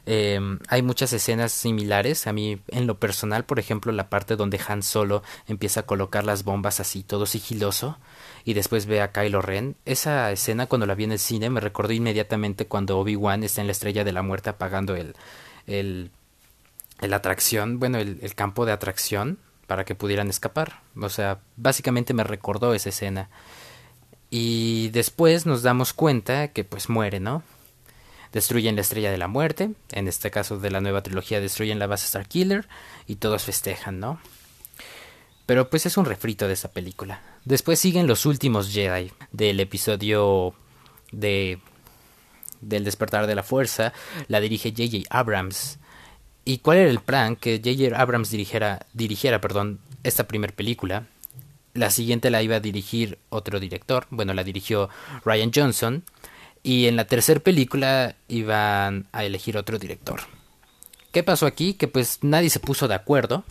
Em, 0.05 0.59
hay 0.69 0.83
muchas 0.83 1.11
escenas 1.15 1.53
similares. 1.53 2.27
A 2.27 2.35
mí, 2.35 2.61
en 2.69 2.87
lo 2.87 2.99
personal, 2.99 3.47
por 3.47 3.59
ejemplo, 3.59 3.91
la 3.93 4.11
parte 4.11 4.37
donde 4.37 4.61
Han 4.69 4.83
Solo 4.83 5.23
empieza 5.47 5.81
a 5.81 5.87
colocar 5.87 6.27
las 6.27 6.45
bombas 6.45 6.81
así, 6.81 7.03
todo 7.03 7.25
sigiloso, 7.25 7.97
y 8.45 8.53
después 8.53 8.85
ve 8.85 9.01
a 9.01 9.11
Kylo 9.11 9.41
Ren. 9.41 9.75
Esa 9.87 10.31
escena, 10.33 10.67
cuando 10.67 10.85
la 10.85 10.95
vi 10.95 11.05
en 11.05 11.13
el 11.13 11.19
cine, 11.19 11.49
me 11.49 11.61
recordó 11.61 11.95
inmediatamente 11.95 12.67
cuando 12.67 12.99
Obi-Wan 12.99 13.43
está 13.43 13.63
en 13.63 13.69
la 13.69 13.73
estrella 13.73 14.05
de 14.05 14.13
la 14.13 14.21
muerte 14.21 14.51
apagando 14.51 14.97
el, 14.97 15.15
el, 15.67 16.11
atracción, 17.15 17.79
bueno, 17.79 17.97
el, 17.97 18.19
el 18.21 18.35
campo 18.35 18.67
de 18.67 18.73
atracción 18.73 19.39
para 19.67 19.87
que 19.87 19.95
pudieran 19.95 20.29
escapar. 20.29 20.83
O 21.01 21.09
sea, 21.09 21.39
básicamente 21.57 22.13
me 22.13 22.25
recordó 22.25 22.75
esa 22.75 22.91
escena. 22.91 23.31
Y 24.31 24.91
después 24.91 25.47
nos 25.47 25.63
damos 25.63 25.93
cuenta 25.93 26.49
que 26.49 26.65
pues 26.65 26.89
muere, 26.89 27.21
¿no? 27.21 27.43
destruyen 28.33 28.75
la 28.75 28.83
estrella 28.83 29.11
de 29.11 29.19
la 29.19 29.29
muerte, 29.29 29.71
en 29.93 30.09
este 30.09 30.31
caso 30.31 30.59
de 30.59 30.71
la 30.71 30.81
nueva 30.81 31.03
trilogía 31.03 31.41
destruyen 31.41 31.79
la 31.79 31.87
base 31.87 32.07
Starkiller 32.09 32.69
y 33.07 33.17
todos 33.17 33.45
festejan, 33.45 34.01
¿no? 34.01 34.21
Pero 35.47 35.71
pues 35.71 35.87
es 35.87 35.97
un 35.97 36.05
refrito 36.05 36.47
de 36.47 36.53
esa 36.53 36.71
película. 36.71 37.23
Después 37.45 37.81
siguen 37.81 38.07
los 38.07 38.27
últimos 38.27 38.71
Jedi 38.71 39.13
del 39.33 39.61
episodio 39.61 40.55
de 41.11 41.59
del 42.61 42.85
despertar 42.85 43.29
de 43.29 43.37
la 43.37 43.45
fuerza, 43.45 43.93
la 44.27 44.41
dirige 44.41 44.71
J.J. 44.71 45.07
Abrams. 45.11 45.79
¿Y 46.45 46.59
cuál 46.59 46.79
era 46.79 46.91
el 46.91 46.99
plan? 46.99 47.37
Que 47.37 47.59
J.J. 47.65 47.97
Abrams 47.97 48.31
dirigiera, 48.31 48.87
dirigiera 48.93 49.41
perdón, 49.41 49.81
esta 50.03 50.27
primera 50.27 50.53
película. 50.55 51.07
La 51.79 51.91
siguiente 51.91 52.31
la 52.31 52.43
iba 52.43 52.57
a 52.57 52.61
dirigir 52.61 53.19
otro 53.29 53.61
director, 53.61 54.07
bueno, 54.11 54.35
la 54.35 54.43
dirigió 54.43 54.89
Ryan 55.25 55.53
Johnson. 55.55 56.05
Y 56.65 56.87
en 56.87 56.97
la 56.97 57.07
tercera 57.07 57.39
película 57.39 58.17
iban 58.27 59.07
a 59.13 59.25
elegir 59.25 59.57
otro 59.57 59.79
director. 59.79 60.21
¿Qué 61.13 61.23
pasó 61.23 61.47
aquí? 61.47 61.75
Que 61.75 61.87
pues 61.89 62.19
nadie 62.23 62.51
se 62.51 62.61
puso 62.61 62.89
de 62.89 62.95
acuerdo. 62.95 63.45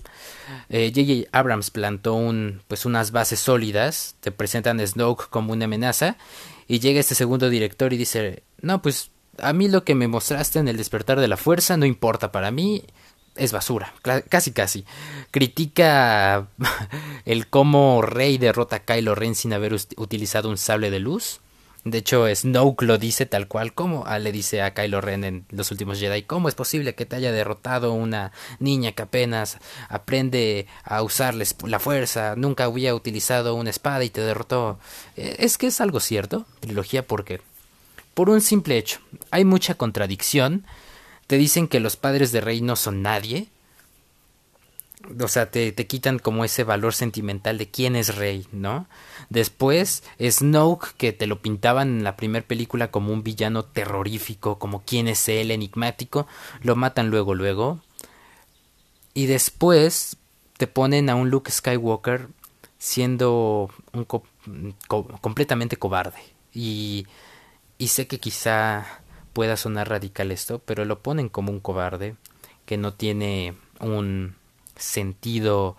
J.J. 0.69 1.01
Eh, 1.01 1.27
Abrams 1.31 1.71
plantó 1.71 2.13
un, 2.15 2.61
pues 2.67 2.85
unas 2.85 3.11
bases 3.11 3.39
sólidas, 3.39 4.15
te 4.19 4.31
presentan 4.31 4.79
a 4.79 4.85
Snoke 4.85 5.29
como 5.29 5.53
una 5.53 5.65
amenaza 5.65 6.17
y 6.67 6.79
llega 6.79 6.99
este 6.99 7.15
segundo 7.15 7.49
director 7.49 7.93
y 7.93 7.97
dice, 7.97 8.43
no, 8.61 8.81
pues 8.81 9.09
a 9.39 9.53
mí 9.53 9.69
lo 9.69 9.83
que 9.83 9.95
me 9.95 10.07
mostraste 10.07 10.59
en 10.59 10.67
el 10.67 10.77
despertar 10.77 11.19
de 11.19 11.27
la 11.27 11.37
fuerza 11.37 11.77
no 11.77 11.85
importa 11.85 12.31
para 12.31 12.51
mí, 12.51 12.83
es 13.37 13.51
basura, 13.51 13.93
casi 14.29 14.51
casi. 14.51 14.85
Critica 15.31 16.47
el 17.25 17.47
cómo 17.47 18.01
Rey 18.01 18.37
derrota 18.37 18.77
a 18.77 18.79
Kylo 18.79 19.15
Ren 19.15 19.35
sin 19.35 19.53
haber 19.53 19.73
utilizado 19.73 20.49
un 20.49 20.57
sable 20.57 20.89
de 20.91 20.99
luz. 20.99 21.39
De 21.83 21.99
hecho, 21.99 22.27
Snoke 22.33 22.81
lo 22.83 22.97
dice 22.97 23.25
tal 23.25 23.47
cual 23.47 23.73
como 23.73 24.03
ah, 24.05 24.19
le 24.19 24.33
dice 24.33 24.61
a 24.61 24.73
Kylo 24.73 24.99
Ren 24.99 25.23
en 25.23 25.45
los 25.51 25.71
últimos 25.71 25.99
Jedi, 25.99 26.23
¿cómo 26.23 26.49
es 26.49 26.55
posible 26.55 26.95
que 26.95 27.05
te 27.05 27.15
haya 27.15 27.31
derrotado 27.31 27.93
una 27.93 28.33
niña 28.59 28.91
que 28.91 29.03
apenas 29.03 29.57
aprende 29.87 30.67
a 30.83 31.01
usar 31.01 31.33
la 31.35 31.79
fuerza, 31.79 32.35
nunca 32.35 32.65
había 32.65 32.93
utilizado 32.93 33.55
una 33.55 33.69
espada 33.69 34.03
y 34.03 34.09
te 34.09 34.19
derrotó? 34.19 34.79
Eh, 35.15 35.37
es 35.39 35.57
que 35.57 35.67
es 35.67 35.79
algo 35.79 36.01
cierto, 36.01 36.45
trilogía, 36.59 37.07
porque 37.07 37.39
por 38.13 38.31
un 38.31 38.41
simple 38.41 38.77
hecho, 38.77 38.99
hay 39.29 39.45
mucha 39.45 39.75
contradicción, 39.75 40.65
te 41.27 41.37
dicen 41.37 41.67
que 41.67 41.79
los 41.79 41.95
padres 41.95 42.31
de 42.31 42.41
Rey 42.41 42.61
no 42.61 42.75
son 42.75 43.01
nadie, 43.01 43.49
o 45.21 45.27
sea, 45.27 45.49
te, 45.51 45.71
te, 45.71 45.87
quitan 45.87 46.19
como 46.19 46.43
ese 46.43 46.63
valor 46.63 46.93
sentimental 46.93 47.57
de 47.57 47.69
quién 47.69 47.95
es 47.95 48.15
rey, 48.15 48.45
¿no? 48.51 48.87
Después, 49.29 50.03
Snoke, 50.19 50.93
que 50.97 51.13
te 51.13 51.27
lo 51.27 51.41
pintaban 51.41 51.99
en 51.99 52.03
la 52.03 52.17
primera 52.17 52.45
película 52.45 52.91
como 52.91 53.13
un 53.13 53.23
villano 53.23 53.63
terrorífico, 53.63 54.59
como 54.59 54.83
quién 54.83 55.07
es 55.07 55.29
él, 55.29 55.51
enigmático, 55.51 56.27
lo 56.61 56.75
matan 56.75 57.09
luego, 57.09 57.35
luego. 57.35 57.79
Y 59.13 59.27
después 59.27 60.17
te 60.57 60.67
ponen 60.67 61.09
a 61.09 61.15
un 61.15 61.29
Luke 61.29 61.51
Skywalker 61.51 62.27
siendo 62.77 63.69
un 63.93 64.05
completamente 65.21 65.77
cobarde. 65.77 66.19
Y, 66.53 67.07
y 67.77 67.87
sé 67.89 68.07
que 68.07 68.19
quizá 68.19 69.01
pueda 69.37 69.55
sonar 69.55 69.87
radical 69.87 70.31
esto, 70.31 70.57
pero 70.65 70.83
lo 70.83 71.03
ponen 71.03 71.29
como 71.29 71.51
un 71.51 71.59
cobarde 71.59 72.15
que 72.65 72.75
no 72.75 72.95
tiene 72.95 73.53
un 73.79 74.33
sentido 74.75 75.77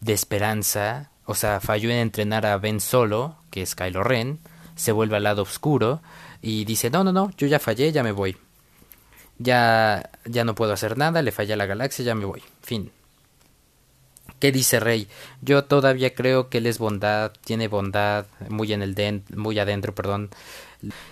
de 0.00 0.14
esperanza, 0.14 1.10
o 1.26 1.34
sea, 1.34 1.60
falló 1.60 1.90
en 1.90 1.98
entrenar 1.98 2.46
a 2.46 2.56
Ben 2.56 2.80
Solo, 2.80 3.36
que 3.50 3.60
es 3.60 3.74
Kylo 3.74 4.02
Ren, 4.02 4.38
se 4.74 4.90
vuelve 4.90 5.18
al 5.18 5.24
lado 5.24 5.42
oscuro 5.42 6.00
y 6.40 6.64
dice, 6.64 6.88
no, 6.88 7.04
no, 7.04 7.12
no, 7.12 7.30
yo 7.36 7.46
ya 7.46 7.58
fallé, 7.58 7.92
ya 7.92 8.02
me 8.02 8.12
voy. 8.12 8.38
Ya, 9.36 10.08
ya 10.24 10.44
no 10.44 10.54
puedo 10.54 10.72
hacer 10.72 10.96
nada, 10.96 11.20
le 11.20 11.30
falla 11.30 11.56
la 11.56 11.66
galaxia, 11.66 12.06
ya 12.06 12.14
me 12.14 12.24
voy. 12.24 12.42
Fin. 12.62 12.90
¿Qué 14.38 14.50
dice 14.50 14.80
Rey? 14.80 15.08
Yo 15.42 15.64
todavía 15.64 16.14
creo 16.14 16.48
que 16.48 16.56
él 16.56 16.66
es 16.66 16.78
bondad, 16.78 17.32
tiene 17.44 17.68
bondad 17.68 18.24
muy 18.48 18.72
en 18.72 18.80
el 18.80 19.22
muy 19.36 19.58
adentro, 19.58 19.94
perdón. 19.94 20.30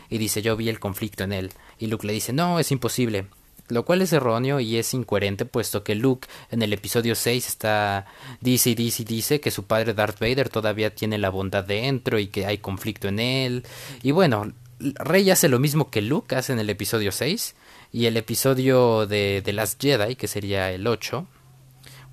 Y 0.09 0.19
dice, 0.19 0.43
yo 0.43 0.57
vi 0.57 0.69
el 0.69 0.81
conflicto 0.81 1.25
en 1.25 1.33
él. 1.33 1.53
Y 1.79 1.87
Luke 1.87 2.07
le 2.07 2.13
dice, 2.13 2.33
no, 2.33 2.59
es 2.59 2.71
imposible. 2.73 3.27
Lo 3.71 3.85
cual 3.85 4.03
es 4.03 4.13
erróneo 4.13 4.59
y 4.59 4.77
es 4.77 4.93
incoherente 4.95 5.45
puesto 5.45 5.85
que 5.85 5.95
Luke 5.95 6.29
en 6.51 6.63
el 6.63 6.73
episodio 6.73 7.15
6 7.15 7.47
está 7.47 8.07
dice 8.41 8.71
y 8.71 8.75
dice 8.75 9.03
y 9.03 9.05
dice 9.05 9.41
que 9.41 9.53
su 9.53 9.65
padre 9.65 9.95
Darth 9.95 10.19
Vader 10.19 10.49
todavía 10.49 10.93
tiene 10.93 11.19
la 11.19 11.31
bondad 11.31 11.65
dentro 11.65 12.19
y 12.19 12.27
que 12.27 12.47
hay 12.47 12.59
conflicto 12.59 13.07
en 13.07 13.21
él. 13.21 13.65
Y 14.03 14.11
bueno 14.11 14.53
Rey 14.81 15.31
hace 15.31 15.49
lo 15.49 15.61
mismo 15.61 15.91
que 15.91 16.03
Luke 16.03 16.35
hace 16.35 16.53
en 16.53 16.59
el 16.59 16.69
episodio 16.69 17.13
6 17.13 17.55
y 17.93 18.07
el 18.07 18.17
episodio 18.17 19.07
de 19.07 19.41
The 19.45 19.53
Last 19.53 19.81
Jedi 19.81 20.17
que 20.17 20.27
sería 20.27 20.73
el 20.73 20.87
8 20.87 21.27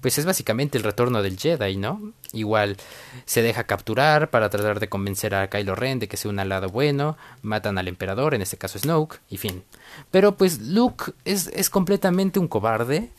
pues 0.01 0.18
es 0.18 0.25
básicamente 0.25 0.77
el 0.77 0.84
retorno 0.84 1.24
del 1.24 1.38
Jedi, 1.38 1.75
¿no? 1.77 2.13
Igual 2.34 2.77
se 3.25 3.42
deja 3.42 3.66
capturar 3.66 4.30
para 4.30 4.50
tratar 4.50 4.80
de 4.80 4.89
convencer 4.89 5.34
a 5.34 5.50
Kylo 5.50 5.75
Ren 5.75 6.00
de 6.00 6.08
que 6.08 6.18
sea 6.18 6.30
un 6.30 6.39
alado 6.39 6.70
bueno, 6.70 7.18
matan 7.42 7.77
al 7.77 7.88
emperador, 7.88 8.34
en 8.34 8.42
este 8.42 8.58
caso 8.58 8.77
Snoke, 8.77 9.20
y 9.30 9.38
fin. 9.38 9.63
Pero 10.12 10.38
pues 10.38 10.62
Luke 10.62 11.13
es, 11.25 11.48
es 11.48 11.70
completamente 11.70 12.39
un 12.39 12.48
cobarde. 12.48 13.10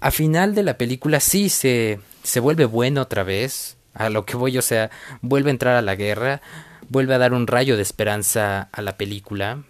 A 0.00 0.10
final 0.10 0.54
de 0.54 0.64
la 0.64 0.76
película 0.76 1.20
sí 1.20 1.48
se, 1.48 2.00
se 2.22 2.40
vuelve 2.40 2.64
bueno 2.64 3.02
otra 3.02 3.22
vez, 3.22 3.76
a 3.94 4.10
lo 4.10 4.26
que 4.26 4.36
voy, 4.36 4.58
o 4.58 4.62
sea, 4.62 4.90
vuelve 5.22 5.50
a 5.50 5.52
entrar 5.52 5.76
a 5.76 5.82
la 5.82 5.94
guerra, 5.94 6.42
vuelve 6.88 7.14
a 7.14 7.18
dar 7.18 7.32
un 7.32 7.46
rayo 7.46 7.76
de 7.76 7.82
esperanza 7.82 8.68
a 8.72 8.82
la 8.82 8.96
película, 8.96 9.62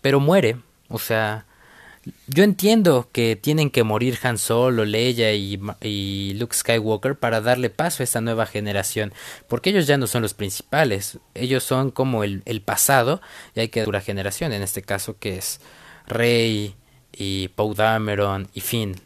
pero 0.00 0.20
muere, 0.20 0.56
o 0.88 0.98
sea, 0.98 1.46
yo 2.28 2.44
entiendo 2.44 3.08
que 3.12 3.34
tienen 3.36 3.70
que 3.70 3.82
morir 3.82 4.18
Han 4.22 4.38
Solo, 4.38 4.84
Leia 4.84 5.32
y, 5.32 6.34
Luke 6.34 6.54
Skywalker 6.54 7.18
para 7.18 7.40
darle 7.40 7.70
paso 7.70 8.02
a 8.02 8.04
esta 8.04 8.20
nueva 8.20 8.46
generación, 8.46 9.12
porque 9.48 9.70
ellos 9.70 9.86
ya 9.86 9.98
no 9.98 10.06
son 10.06 10.22
los 10.22 10.34
principales, 10.34 11.18
ellos 11.34 11.64
son 11.64 11.90
como 11.90 12.22
el, 12.22 12.42
pasado 12.64 13.20
y 13.54 13.60
hay 13.60 13.68
que 13.68 13.84
dura 13.84 14.00
generación, 14.00 14.52
en 14.52 14.62
este 14.62 14.82
caso 14.82 15.18
que 15.18 15.36
es 15.36 15.60
Rey 16.06 16.74
y 17.12 17.48
Poe 17.48 17.74
Dameron 17.74 18.48
y 18.54 18.60
Finn. 18.60 18.96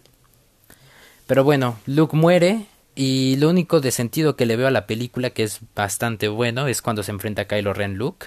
Pero 1.26 1.44
bueno, 1.44 1.78
Luke 1.86 2.16
muere 2.16 2.66
y 2.94 3.36
lo 3.36 3.48
único 3.48 3.80
de 3.80 3.92
sentido 3.92 4.36
que 4.36 4.46
le 4.46 4.56
veo 4.56 4.66
a 4.66 4.72
la 4.72 4.86
película 4.86 5.30
que 5.30 5.44
es 5.44 5.60
bastante 5.74 6.28
bueno 6.28 6.66
es 6.66 6.82
cuando 6.82 7.02
se 7.02 7.12
enfrenta 7.12 7.42
a 7.42 7.44
Kylo 7.46 7.72
Ren 7.72 7.96
Luke 7.96 8.26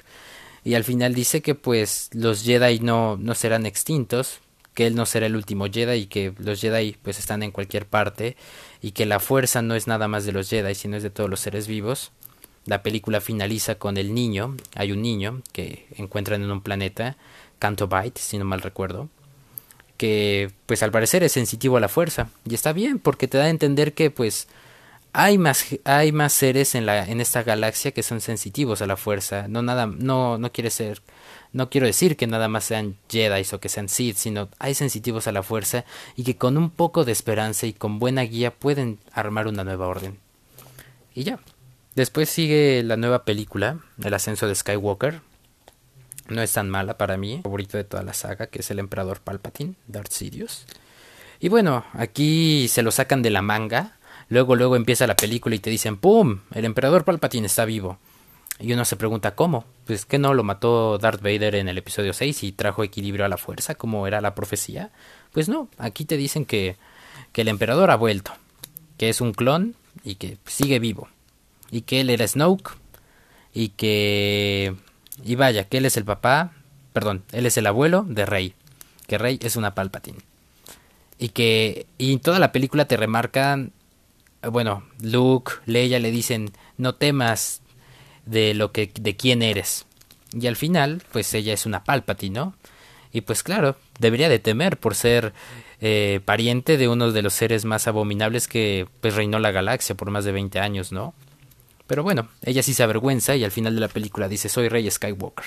y 0.63 0.75
al 0.75 0.83
final 0.83 1.13
dice 1.13 1.41
que 1.41 1.53
pues 1.53 2.09
los 2.13 2.43
Jedi 2.43 2.79
no, 2.79 3.17
no 3.17 3.35
serán 3.35 3.65
extintos 3.65 4.39
que 4.73 4.87
él 4.87 4.95
no 4.95 5.05
será 5.05 5.27
el 5.27 5.35
último 5.35 5.65
Jedi 5.65 6.01
y 6.01 6.05
que 6.07 6.33
los 6.37 6.59
Jedi 6.61 6.97
pues 7.01 7.19
están 7.19 7.43
en 7.43 7.51
cualquier 7.51 7.85
parte 7.85 8.35
y 8.81 8.91
que 8.91 9.05
la 9.05 9.19
fuerza 9.19 9.61
no 9.61 9.75
es 9.75 9.87
nada 9.87 10.07
más 10.07 10.25
de 10.25 10.31
los 10.31 10.49
Jedi 10.49 10.75
sino 10.75 10.97
es 10.97 11.03
de 11.03 11.09
todos 11.09 11.29
los 11.29 11.39
seres 11.39 11.67
vivos. 11.67 12.11
La 12.65 12.81
película 12.81 13.19
finaliza 13.19 13.75
con 13.75 13.97
el 13.97 14.13
niño, 14.13 14.55
hay 14.75 14.93
un 14.93 15.01
niño 15.01 15.41
que 15.51 15.85
encuentran 15.97 16.41
en 16.41 16.51
un 16.51 16.61
planeta, 16.61 17.17
Canto 17.59 17.87
Bite, 17.87 18.21
si 18.21 18.37
no 18.37 18.45
mal 18.45 18.61
recuerdo, 18.61 19.09
que 19.97 20.51
pues 20.65 20.81
al 20.81 20.91
parecer 20.91 21.23
es 21.23 21.33
sensitivo 21.33 21.75
a 21.77 21.81
la 21.81 21.89
fuerza. 21.89 22.29
Y 22.49 22.53
está 22.55 22.71
bien 22.71 22.99
porque 22.99 23.27
te 23.27 23.37
da 23.37 23.45
a 23.45 23.49
entender 23.49 23.93
que 23.93 24.11
pues 24.11 24.47
hay 25.13 25.37
más 25.37 25.65
hay 25.83 26.11
más 26.11 26.33
seres 26.33 26.73
en 26.73 26.85
la 26.85 27.05
en 27.05 27.21
esta 27.21 27.43
galaxia 27.43 27.91
que 27.91 28.01
son 28.01 28.21
sensitivos 28.21 28.81
a 28.81 28.87
la 28.87 28.97
fuerza, 28.97 29.47
no 29.47 29.61
nada 29.61 29.85
no 29.85 30.37
no 30.37 30.51
quiere 30.51 30.71
ser 30.71 31.01
no 31.53 31.69
quiero 31.69 31.85
decir 31.85 32.17
que 32.17 32.27
nada 32.27 32.47
más 32.47 32.65
sean 32.65 32.97
Jedi 33.09 33.45
o 33.53 33.59
que 33.59 33.69
sean 33.69 33.87
Sith, 33.87 34.17
sino 34.17 34.49
hay 34.57 34.73
sensitivos 34.73 35.27
a 35.27 35.31
la 35.31 35.43
fuerza 35.43 35.85
y 36.15 36.23
que 36.23 36.35
con 36.35 36.57
un 36.57 36.71
poco 36.71 37.05
de 37.05 37.11
esperanza 37.11 37.67
y 37.67 37.73
con 37.73 37.99
buena 37.99 38.23
guía 38.23 38.51
pueden 38.51 38.97
armar 39.13 39.47
una 39.47 39.63
nueva 39.63 39.87
orden. 39.87 40.17
Y 41.13 41.23
ya. 41.23 41.39
Después 41.95 42.27
sigue 42.27 42.81
la 42.83 42.97
nueva 42.97 43.23
película, 43.23 43.77
El 44.03 44.15
ascenso 44.15 44.47
de 44.47 44.55
Skywalker. 44.55 45.21
No 46.27 46.41
es 46.41 46.51
tan 46.53 46.69
mala 46.71 46.97
para 46.97 47.17
mí, 47.17 47.41
favorito 47.43 47.77
de 47.77 47.83
toda 47.83 48.01
la 48.01 48.13
saga, 48.13 48.47
que 48.47 48.59
es 48.59 48.71
el 48.71 48.79
emperador 48.79 49.19
Palpatine, 49.21 49.75
Darth 49.87 50.11
Sidious. 50.11 50.65
Y 51.39 51.49
bueno, 51.49 51.85
aquí 51.93 52.67
se 52.67 52.81
lo 52.81 52.89
sacan 52.89 53.21
de 53.21 53.29
la 53.29 53.43
manga. 53.43 53.97
Luego, 54.29 54.55
luego 54.55 54.75
empieza 54.75 55.05
la 55.05 55.15
película 55.15 55.53
y 55.53 55.59
te 55.59 55.69
dicen, 55.69 55.97
¡pum! 55.97 56.39
El 56.55 56.65
emperador 56.65 57.03
Palpatine 57.03 57.45
está 57.45 57.65
vivo. 57.65 57.99
Y 58.63 58.71
uno 58.71 58.85
se 58.85 58.95
pregunta 58.95 59.35
cómo. 59.35 59.65
Pues 59.85 60.05
que 60.05 60.17
no 60.17 60.33
lo 60.33 60.45
mató 60.45 60.97
Darth 60.97 61.21
Vader 61.21 61.55
en 61.55 61.67
el 61.67 61.77
episodio 61.77 62.13
6 62.13 62.43
y 62.43 62.53
trajo 62.53 62.85
equilibrio 62.85 63.25
a 63.25 63.27
la 63.27 63.35
fuerza, 63.35 63.75
como 63.75 64.07
era 64.07 64.21
la 64.21 64.35
profecía. 64.35 64.89
Pues 65.33 65.49
no, 65.49 65.67
aquí 65.77 66.05
te 66.05 66.15
dicen 66.15 66.45
que, 66.45 66.77
que 67.33 67.41
el 67.41 67.49
emperador 67.49 67.91
ha 67.91 67.97
vuelto, 67.97 68.31
que 68.97 69.09
es 69.09 69.19
un 69.19 69.33
clon 69.33 69.75
y 70.05 70.15
que 70.15 70.37
sigue 70.45 70.79
vivo. 70.79 71.09
Y 71.71 71.81
que 71.81 71.99
él 71.99 72.09
era 72.09 72.25
Snoke 72.25 72.77
y 73.53 73.69
que... 73.69 74.73
Y 75.25 75.35
vaya, 75.35 75.65
que 75.65 75.79
él 75.79 75.85
es 75.85 75.97
el 75.97 76.05
papá, 76.05 76.53
perdón, 76.93 77.23
él 77.33 77.45
es 77.45 77.57
el 77.57 77.67
abuelo 77.67 78.05
de 78.07 78.25
Rey, 78.25 78.55
que 79.07 79.17
Rey 79.17 79.39
es 79.41 79.57
una 79.57 79.75
Palpatine. 79.75 80.19
Y 81.19 81.29
que 81.29 81.85
y 81.97 82.15
toda 82.19 82.39
la 82.39 82.53
película 82.53 82.85
te 82.85 82.95
remarcan, 82.95 83.73
bueno, 84.41 84.85
Luke, 85.01 85.51
Leia 85.65 85.99
le 85.99 86.11
dicen, 86.11 86.53
no 86.77 86.95
temas, 86.95 87.61
de 88.25 88.53
lo 88.53 88.71
que 88.71 88.91
de 88.93 89.15
quién 89.15 89.41
eres. 89.41 89.85
Y 90.33 90.47
al 90.47 90.55
final, 90.55 91.03
pues 91.11 91.33
ella 91.33 91.53
es 91.53 91.65
una 91.65 91.83
Palpatine, 91.83 92.39
¿no? 92.39 92.55
Y 93.11 93.21
pues 93.21 93.43
claro, 93.43 93.77
debería 93.99 94.27
de 94.27 94.39
temer 94.39 94.77
por 94.77 94.95
ser 94.95 95.33
eh, 95.79 96.19
pariente 96.25 96.77
de 96.77 96.87
uno 96.87 97.11
de 97.11 97.21
los 97.21 97.33
seres 97.33 97.63
más 97.63 97.87
abominables 97.87 98.47
que 98.47 98.87
pues 99.01 99.15
reinó 99.15 99.37
la 99.37 99.51
galaxia 99.51 99.95
por 99.95 100.09
más 100.09 100.25
de 100.25 100.31
20 100.31 100.59
años, 100.59 100.91
¿no? 100.91 101.13
Pero 101.85 102.01
bueno, 102.01 102.29
ella 102.41 102.63
sí 102.63 102.73
se 102.73 102.81
avergüenza 102.81 103.35
y 103.35 103.43
al 103.43 103.51
final 103.51 103.75
de 103.75 103.81
la 103.81 103.87
película 103.87 104.27
dice 104.27 104.49
soy 104.49 104.67
Rey 104.67 104.89
Skywalker. 104.89 105.45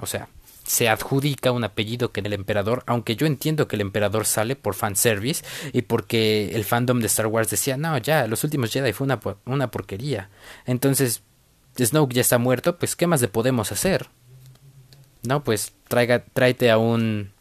O 0.00 0.06
sea, 0.06 0.28
se 0.66 0.88
adjudica 0.88 1.52
un 1.52 1.64
apellido 1.64 2.12
que 2.12 2.20
el 2.20 2.32
emperador, 2.32 2.84
aunque 2.86 3.16
yo 3.16 3.26
entiendo 3.26 3.66
que 3.66 3.76
el 3.76 3.82
emperador 3.82 4.26
sale 4.26 4.54
por 4.54 4.74
fanservice 4.74 5.44
y 5.72 5.82
porque 5.82 6.54
el 6.54 6.64
fandom 6.64 7.00
de 7.00 7.06
Star 7.06 7.26
Wars 7.26 7.50
decía, 7.50 7.76
no, 7.76 7.96
ya, 7.98 8.26
los 8.26 8.44
últimos 8.44 8.72
Jedi 8.72 8.92
fue 8.92 9.06
una, 9.06 9.20
una 9.46 9.70
porquería. 9.70 10.28
Entonces, 10.66 11.22
Snoke 11.78 12.14
ya 12.14 12.20
está 12.20 12.38
muerto, 12.38 12.78
pues 12.78 12.96
¿qué 12.96 13.06
más 13.06 13.20
le 13.20 13.28
podemos 13.28 13.72
hacer? 13.72 14.08
No, 15.22 15.44
pues 15.44 15.72
traiga, 15.88 16.24
tráete 16.32 16.70
a 16.70 16.78
un 16.78 17.32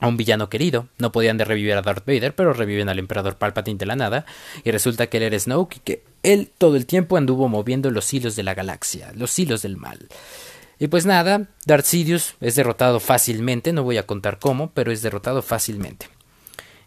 a 0.00 0.06
un 0.06 0.16
villano 0.16 0.48
querido. 0.48 0.88
No 0.98 1.12
podían 1.12 1.38
de 1.38 1.44
revivir 1.44 1.74
a 1.74 1.82
Darth 1.82 2.06
Vader, 2.06 2.34
pero 2.34 2.52
reviven 2.52 2.88
al 2.88 2.98
emperador 2.98 3.36
Palpatine 3.36 3.78
de 3.78 3.86
la 3.86 3.96
nada. 3.96 4.26
Y 4.64 4.70
resulta 4.70 5.08
que 5.08 5.16
él 5.16 5.24
era 5.24 5.38
Snoke 5.38 5.76
y 5.76 5.80
que 5.80 6.04
él 6.22 6.50
todo 6.56 6.76
el 6.76 6.86
tiempo 6.86 7.16
anduvo 7.16 7.48
moviendo 7.48 7.90
los 7.90 8.12
hilos 8.12 8.36
de 8.36 8.42
la 8.42 8.54
galaxia, 8.54 9.12
los 9.14 9.36
hilos 9.38 9.62
del 9.62 9.76
mal. 9.76 10.08
Y 10.78 10.86
pues 10.86 11.06
nada, 11.06 11.48
Darth 11.66 11.86
Sidious 11.86 12.36
es 12.40 12.54
derrotado 12.54 13.00
fácilmente, 13.00 13.72
no 13.72 13.82
voy 13.82 13.96
a 13.96 14.06
contar 14.06 14.38
cómo, 14.38 14.70
pero 14.70 14.92
es 14.92 15.02
derrotado 15.02 15.42
fácilmente. 15.42 16.06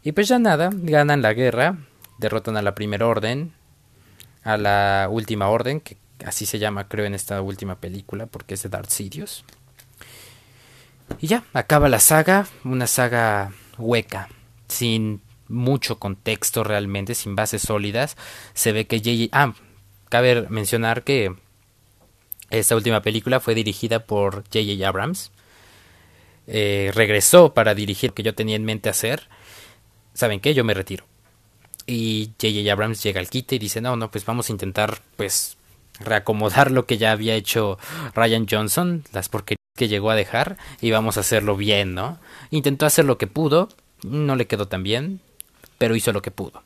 Y 0.02 0.14
pues 0.14 0.30
ya 0.30 0.40
nada, 0.40 0.70
ganan 0.72 1.22
la 1.22 1.34
guerra, 1.34 1.78
derrotan 2.18 2.56
a 2.56 2.62
la 2.62 2.74
primera 2.74 3.06
orden, 3.06 3.54
a 4.44 4.56
la 4.56 5.10
última 5.12 5.50
orden, 5.50 5.82
que 5.82 5.98
así 6.26 6.46
se 6.46 6.60
llama 6.60 6.88
creo 6.88 7.06
en 7.06 7.14
esta 7.14 7.42
última 7.42 7.76
película, 7.76 8.26
porque 8.26 8.56
es 8.56 8.64
de 8.64 8.70
Darth 8.70 8.90
Sidious. 8.90 9.44
Y 11.20 11.28
ya, 11.28 11.44
acaba 11.54 11.90
la 11.90 12.00
saga, 12.00 12.48
una 12.64 12.88
saga 12.88 13.52
hueca, 13.78 14.30
sin 14.68 15.22
mucho 15.48 16.00
contexto 16.00 16.64
realmente, 16.64 17.16
sin 17.16 17.36
bases 17.36 17.62
sólidas. 17.62 18.18
Se 18.54 18.72
ve 18.72 18.88
que 18.88 19.00
J.J. 19.00 19.30
Ah, 19.32 19.54
cabe 20.10 20.48
mencionar 20.50 21.04
que 21.04 21.36
esta 22.50 22.76
última 22.76 23.02
película 23.02 23.40
fue 23.40 23.56
dirigida 23.56 24.06
por 24.06 24.44
J.J. 24.46 24.88
Abrams. 24.88 25.32
Eh, 26.48 26.92
regresó 26.94 27.54
para 27.54 27.76
dirigir 27.76 28.12
lo 28.12 28.16
que 28.16 28.24
yo 28.24 28.36
tenía 28.36 28.56
en 28.56 28.66
mente 28.66 28.90
hacer. 28.90 29.28
¿Saben 30.14 30.40
qué? 30.40 30.54
Yo 30.54 30.64
me 30.64 30.74
retiro. 30.74 31.06
Y 31.86 32.32
J.J. 32.42 32.72
Abrams 32.72 33.04
llega 33.04 33.20
al 33.20 33.30
quite 33.30 33.56
y 33.56 33.60
dice, 33.60 33.82
no, 33.82 33.96
no, 33.96 34.12
pues 34.12 34.26
vamos 34.26 34.50
a 34.50 34.52
intentar, 34.52 35.02
pues, 35.16 35.58
reacomodar 36.02 36.72
lo 36.72 36.86
que 36.86 36.98
ya 36.98 37.12
había 37.12 37.36
hecho 37.36 37.78
Ryan 38.14 38.48
Johnson, 38.50 39.04
las 39.14 39.30
porquerías 39.30 39.58
que 39.78 39.88
llegó 39.88 40.12
a 40.12 40.16
dejar, 40.16 40.58
y 40.82 40.92
vamos 40.92 41.18
a 41.18 41.22
hacerlo 41.22 41.56
bien, 41.56 41.94
¿no? 41.94 42.20
Intentó 42.50 42.86
hacer 42.86 43.06
lo 43.06 43.18
que 43.18 43.28
pudo, 43.28 43.70
no 44.04 44.36
le 44.36 44.48
quedó 44.48 44.68
tan 44.68 44.84
bien, 44.84 45.22
pero 45.78 45.96
hizo 45.96 46.12
lo 46.12 46.22
que 46.22 46.32
pudo. 46.32 46.64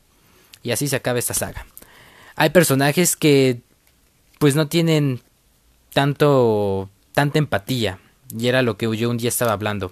Y 0.63 0.71
así 0.71 0.87
se 0.87 0.95
acaba 0.95 1.19
esta 1.19 1.33
saga. 1.33 1.65
Hay 2.35 2.49
personajes 2.49 3.15
que, 3.15 3.61
pues, 4.39 4.55
no 4.55 4.67
tienen 4.67 5.21
tanto 5.93 6.89
tanta 7.15 7.39
empatía 7.39 7.97
y 8.37 8.47
era 8.47 8.61
lo 8.61 8.77
que 8.77 8.95
yo 8.95 9.09
un 9.09 9.17
día 9.17 9.29
estaba 9.29 9.53
hablando. 9.53 9.91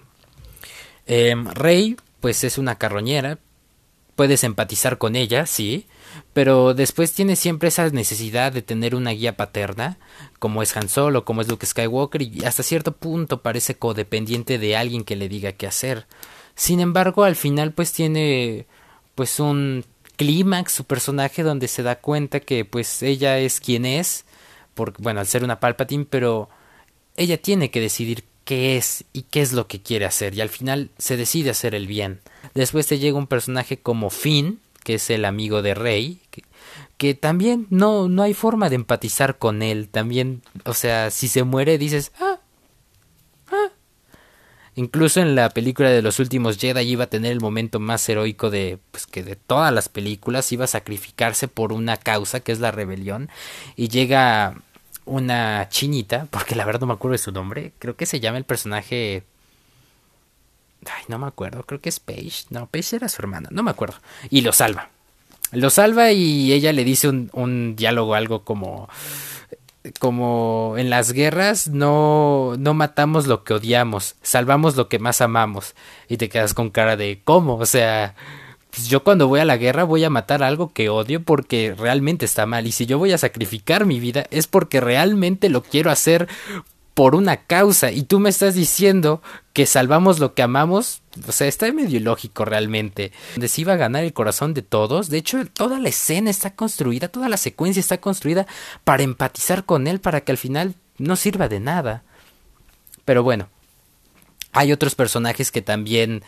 Em, 1.08 1.48
Rey, 1.48 1.96
pues 2.20 2.44
es 2.44 2.58
una 2.58 2.78
carroñera, 2.78 3.40
puedes 4.16 4.44
empatizar 4.44 4.98
con 4.98 5.16
ella, 5.16 5.46
sí, 5.46 5.88
pero 6.34 6.74
después 6.74 7.14
tiene 7.14 7.36
siempre 7.36 7.70
esa 7.70 7.90
necesidad 7.90 8.52
de 8.52 8.62
tener 8.62 8.96
una 8.96 9.12
guía 9.12 9.38
paterna, 9.38 9.98
como 10.40 10.62
es 10.62 10.76
Han 10.76 10.90
Solo, 10.90 11.26
como 11.26 11.42
es 11.42 11.48
Luke 11.48 11.66
Skywalker, 11.66 12.22
y 12.22 12.46
hasta 12.46 12.64
cierto 12.64 12.92
punto 12.94 13.42
parece 13.42 13.76
codependiente 13.76 14.58
de 14.58 14.76
alguien 14.76 15.04
que 15.04 15.16
le 15.16 15.30
diga 15.30 15.54
qué 15.54 15.68
hacer. 15.68 16.08
Sin 16.56 16.80
embargo, 16.80 17.24
al 17.24 17.36
final 17.36 17.72
pues 17.72 17.94
tiene 17.94 18.66
pues 19.16 19.40
un 19.40 19.86
clímax 20.16 20.72
su 20.72 20.86
personaje 20.86 21.44
donde 21.44 21.68
se 21.68 21.84
da 21.84 22.00
cuenta 22.00 22.40
que 22.40 22.66
pues 22.66 23.04
ella 23.04 23.40
es 23.40 23.60
quien 23.60 23.86
es 23.86 24.26
por, 24.74 24.94
bueno, 25.00 25.20
al 25.20 25.28
ser 25.28 25.44
una 25.44 25.60
Palpatine, 25.60 26.06
pero 26.10 26.50
ella 27.16 27.38
tiene 27.38 27.72
que 27.72 27.80
decidir 27.80 28.24
qué 28.46 28.78
es 28.78 29.06
y 29.14 29.24
qué 29.24 29.42
es 29.42 29.54
lo 29.54 29.68
que 29.68 29.82
quiere 29.82 30.06
hacer 30.06 30.34
y 30.36 30.42
al 30.42 30.50
final 30.50 30.90
se 30.98 31.18
decide 31.18 31.50
hacer 31.50 31.76
el 31.76 31.88
bien. 31.88 32.22
Después 32.54 32.88
te 32.88 33.00
llega 33.00 33.18
un 33.18 33.28
personaje 33.28 33.80
como 33.80 34.10
Finn, 34.10 34.60
que 34.84 34.96
es 34.96 35.10
el 35.10 35.26
amigo 35.26 35.62
de 35.62 35.74
Rey, 35.74 36.22
que, 36.98 37.14
también 37.16 37.68
no, 37.70 38.08
no 38.08 38.24
hay 38.24 38.34
forma 38.34 38.70
de 38.70 38.76
empatizar 38.76 39.38
con 39.38 39.62
él, 39.62 39.90
también, 39.90 40.42
o 40.64 40.74
sea, 40.74 41.12
si 41.12 41.28
se 41.28 41.44
muere 41.44 41.78
dices, 41.78 42.14
ah, 42.22 42.40
Incluso 44.76 45.22
en 45.22 45.36
la 45.36 45.50
película 45.50 45.90
de 45.90 46.02
los 46.02 46.20
últimos 46.20 46.58
Jedi 46.58 46.82
iba 46.82 47.04
a 47.04 47.10
tener 47.10 47.32
el 47.32 47.42
momento 47.42 47.80
más 47.80 48.08
heroico 48.10 48.50
de 48.50 48.80
pues 48.92 49.06
que 49.06 49.24
de 49.24 49.36
todas 49.36 49.72
las 49.72 49.88
películas. 49.88 50.52
Iba 50.52 50.66
a 50.66 50.68
sacrificarse 50.68 51.48
por 51.48 51.74
una 51.74 51.98
causa 51.98 52.40
que 52.40 52.52
es 52.52 52.60
la 52.60 52.72
rebelión. 52.72 53.30
Y 53.76 53.90
llega 53.90 54.56
una 55.06 55.68
chinita, 55.70 56.28
porque 56.32 56.56
la 56.56 56.66
verdad 56.66 56.82
no 56.82 56.88
me 56.88 56.94
acuerdo 56.94 57.14
de 57.14 57.18
su 57.20 57.32
nombre, 57.32 57.74
creo 57.80 57.96
que 57.96 58.06
se 58.06 58.20
llama 58.20 58.38
el 58.38 58.46
personaje 58.46 59.24
Ay, 60.86 61.04
no 61.08 61.20
me 61.20 61.28
acuerdo, 61.28 61.64
creo 61.64 61.82
que 61.82 61.90
es 61.90 62.00
Paige. 62.00 62.46
No, 62.50 62.68
Paige 62.68 62.98
era 62.98 63.10
su 63.10 63.22
hermana, 63.22 63.50
no 63.52 63.64
me 63.64 63.72
acuerdo. 63.72 63.96
Y 64.30 64.42
lo 64.42 64.54
salva. 64.54 64.90
Lo 65.52 65.70
salva 65.70 66.12
y 66.12 66.52
ella 66.52 66.74
le 66.74 66.84
dice 66.84 67.08
un, 67.08 67.76
diálogo 67.76 68.16
algo 68.16 68.44
como 68.44 68.90
como 70.00 70.76
en 70.78 70.90
las 70.90 71.12
guerras 71.12 71.68
no, 71.68 72.56
no 72.58 72.74
matamos 72.74 73.28
lo 73.28 73.44
que 73.44 73.54
odiamos, 73.54 74.16
salvamos 74.22 74.78
lo 74.78 74.88
que 74.88 74.98
más 74.98 75.22
amamos. 75.22 75.76
Y 76.08 76.18
te 76.18 76.30
quedas 76.30 76.54
con 76.54 76.70
cara 76.70 76.96
de 76.96 77.22
¿cómo? 77.24 77.58
O 77.58 77.66
sea, 77.66 78.16
pues 78.72 78.88
yo 78.88 79.04
cuando 79.04 79.28
voy 79.28 79.40
a 79.42 79.46
la 79.46 79.58
guerra 79.58 79.84
voy 79.84 80.04
a 80.04 80.10
matar 80.10 80.42
algo 80.42 80.74
que 80.74 80.90
odio 80.90 81.22
porque 81.22 81.76
realmente 81.78 82.26
está 82.26 82.48
mal. 82.48 82.66
Y 82.66 82.72
si 82.72 82.88
yo 82.88 82.98
voy 82.98 83.12
a 83.12 83.20
sacrificar 83.20 83.86
mi 83.86 84.00
vida 84.00 84.26
es 84.32 84.48
porque 84.48 84.82
realmente 84.82 85.50
lo 85.50 85.62
quiero 85.62 85.92
hacer 85.92 86.28
por 86.94 87.16
una 87.16 87.38
causa 87.38 87.92
y 87.92 88.04
tú 88.04 88.20
me 88.20 88.30
estás 88.30 88.54
diciendo 88.54 89.22
que 89.54 89.66
salvamos 89.66 90.20
lo 90.20 90.34
que 90.34 90.44
amamos, 90.44 91.02
o 91.28 91.32
sea, 91.32 91.48
está 91.48 91.72
medio 91.72 91.98
ilógico 91.98 92.46
realmente. 92.46 93.12
Donde 93.34 93.48
se 93.48 93.62
iba 93.62 93.74
a 93.74 93.78
ganar 93.78 94.04
el 94.04 94.14
corazón 94.14 94.54
de 94.54 94.62
todos, 94.62 95.10
de 95.10 95.18
hecho, 95.18 95.44
toda 95.46 95.80
la 95.80 95.90
escena 95.90 96.30
está 96.30 96.56
construida, 96.56 97.08
toda 97.08 97.30
la 97.30 97.38
secuencia 97.38 97.80
está 97.80 98.00
construida 98.00 98.46
para 98.84 99.04
empatizar 99.04 99.66
con 99.66 99.88
él, 99.88 100.00
para 100.00 100.22
que 100.22 100.32
al 100.32 100.38
final 100.38 100.76
no 100.98 101.16
sirva 101.16 101.50
de 101.50 101.60
nada. 101.60 102.04
Pero 103.06 103.24
bueno, 103.24 103.50
hay 104.52 104.72
otros 104.72 104.96
personajes 104.96 105.52
que 105.52 105.62
también 105.62 106.24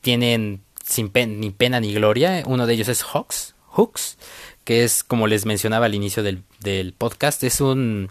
tienen 0.00 0.62
sin 0.84 1.10
ni 1.14 1.50
pena 1.50 1.80
ni 1.80 1.94
gloria. 1.94 2.42
Uno 2.46 2.66
de 2.66 2.74
ellos 2.74 2.88
es 2.88 3.02
Hawks, 3.02 3.54
Hooks, 3.68 4.18
que 4.64 4.84
es 4.84 5.02
como 5.02 5.26
les 5.26 5.46
mencionaba 5.46 5.86
al 5.86 5.94
inicio 5.94 6.22
del, 6.22 6.42
del 6.60 6.92
podcast, 6.92 7.42
es 7.42 7.60
un 7.60 8.10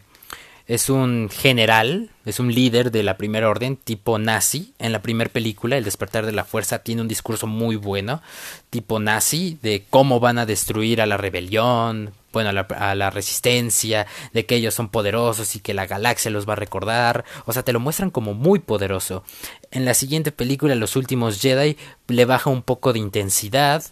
es 0.72 0.90
un 0.90 1.30
general, 1.30 2.12
es 2.24 2.40
un 2.40 2.56
líder 2.56 2.92
de 2.92 3.04
la 3.04 3.18
primera 3.18 3.50
orden 3.50 3.76
tipo 3.76 4.18
nazi. 4.20 4.74
En 4.80 4.94
la 4.94 5.02
primera 5.02 5.30
película, 5.30 5.76
El 5.76 5.84
despertar 5.84 6.26
de 6.26 6.32
la 6.32 6.46
fuerza, 6.46 6.80
tiene 6.80 7.02
un 7.02 7.10
discurso 7.10 7.46
muy 7.46 7.76
bueno, 7.76 8.22
tipo 8.70 8.98
nazi, 9.02 9.60
de 9.62 9.84
cómo 9.90 10.22
van 10.22 10.40
a 10.40 10.46
destruir 10.46 11.02
a 11.02 11.06
la 11.06 11.18
rebelión, 11.18 12.14
bueno, 12.32 12.52
a 12.70 12.96
la, 12.96 13.10
resistencia, 13.10 14.08
de 14.32 14.46
que 14.46 14.56
ellos 14.56 14.74
son 14.74 14.88
poderosos 14.88 15.58
y 15.58 15.60
que 15.60 15.74
la 15.74 15.88
galaxia 15.88 16.32
los 16.32 16.48
va 16.48 16.54
a 16.54 16.56
recordar. 16.56 17.26
O 17.46 17.52
sea, 17.52 17.64
te 17.64 17.74
lo 17.74 17.82
muestran 17.82 18.10
como 18.10 18.34
muy 18.34 18.60
poderoso. 18.60 19.26
En 19.72 19.84
la 19.84 19.94
siguiente 19.94 20.32
película, 20.32 20.76
Los 20.76 20.96
últimos 20.96 21.42
Jedi, 21.42 21.76
le 22.08 22.24
baja 22.24 22.50
un 22.50 22.62
poco 22.62 22.94
de 22.94 23.00
intensidad, 23.00 23.84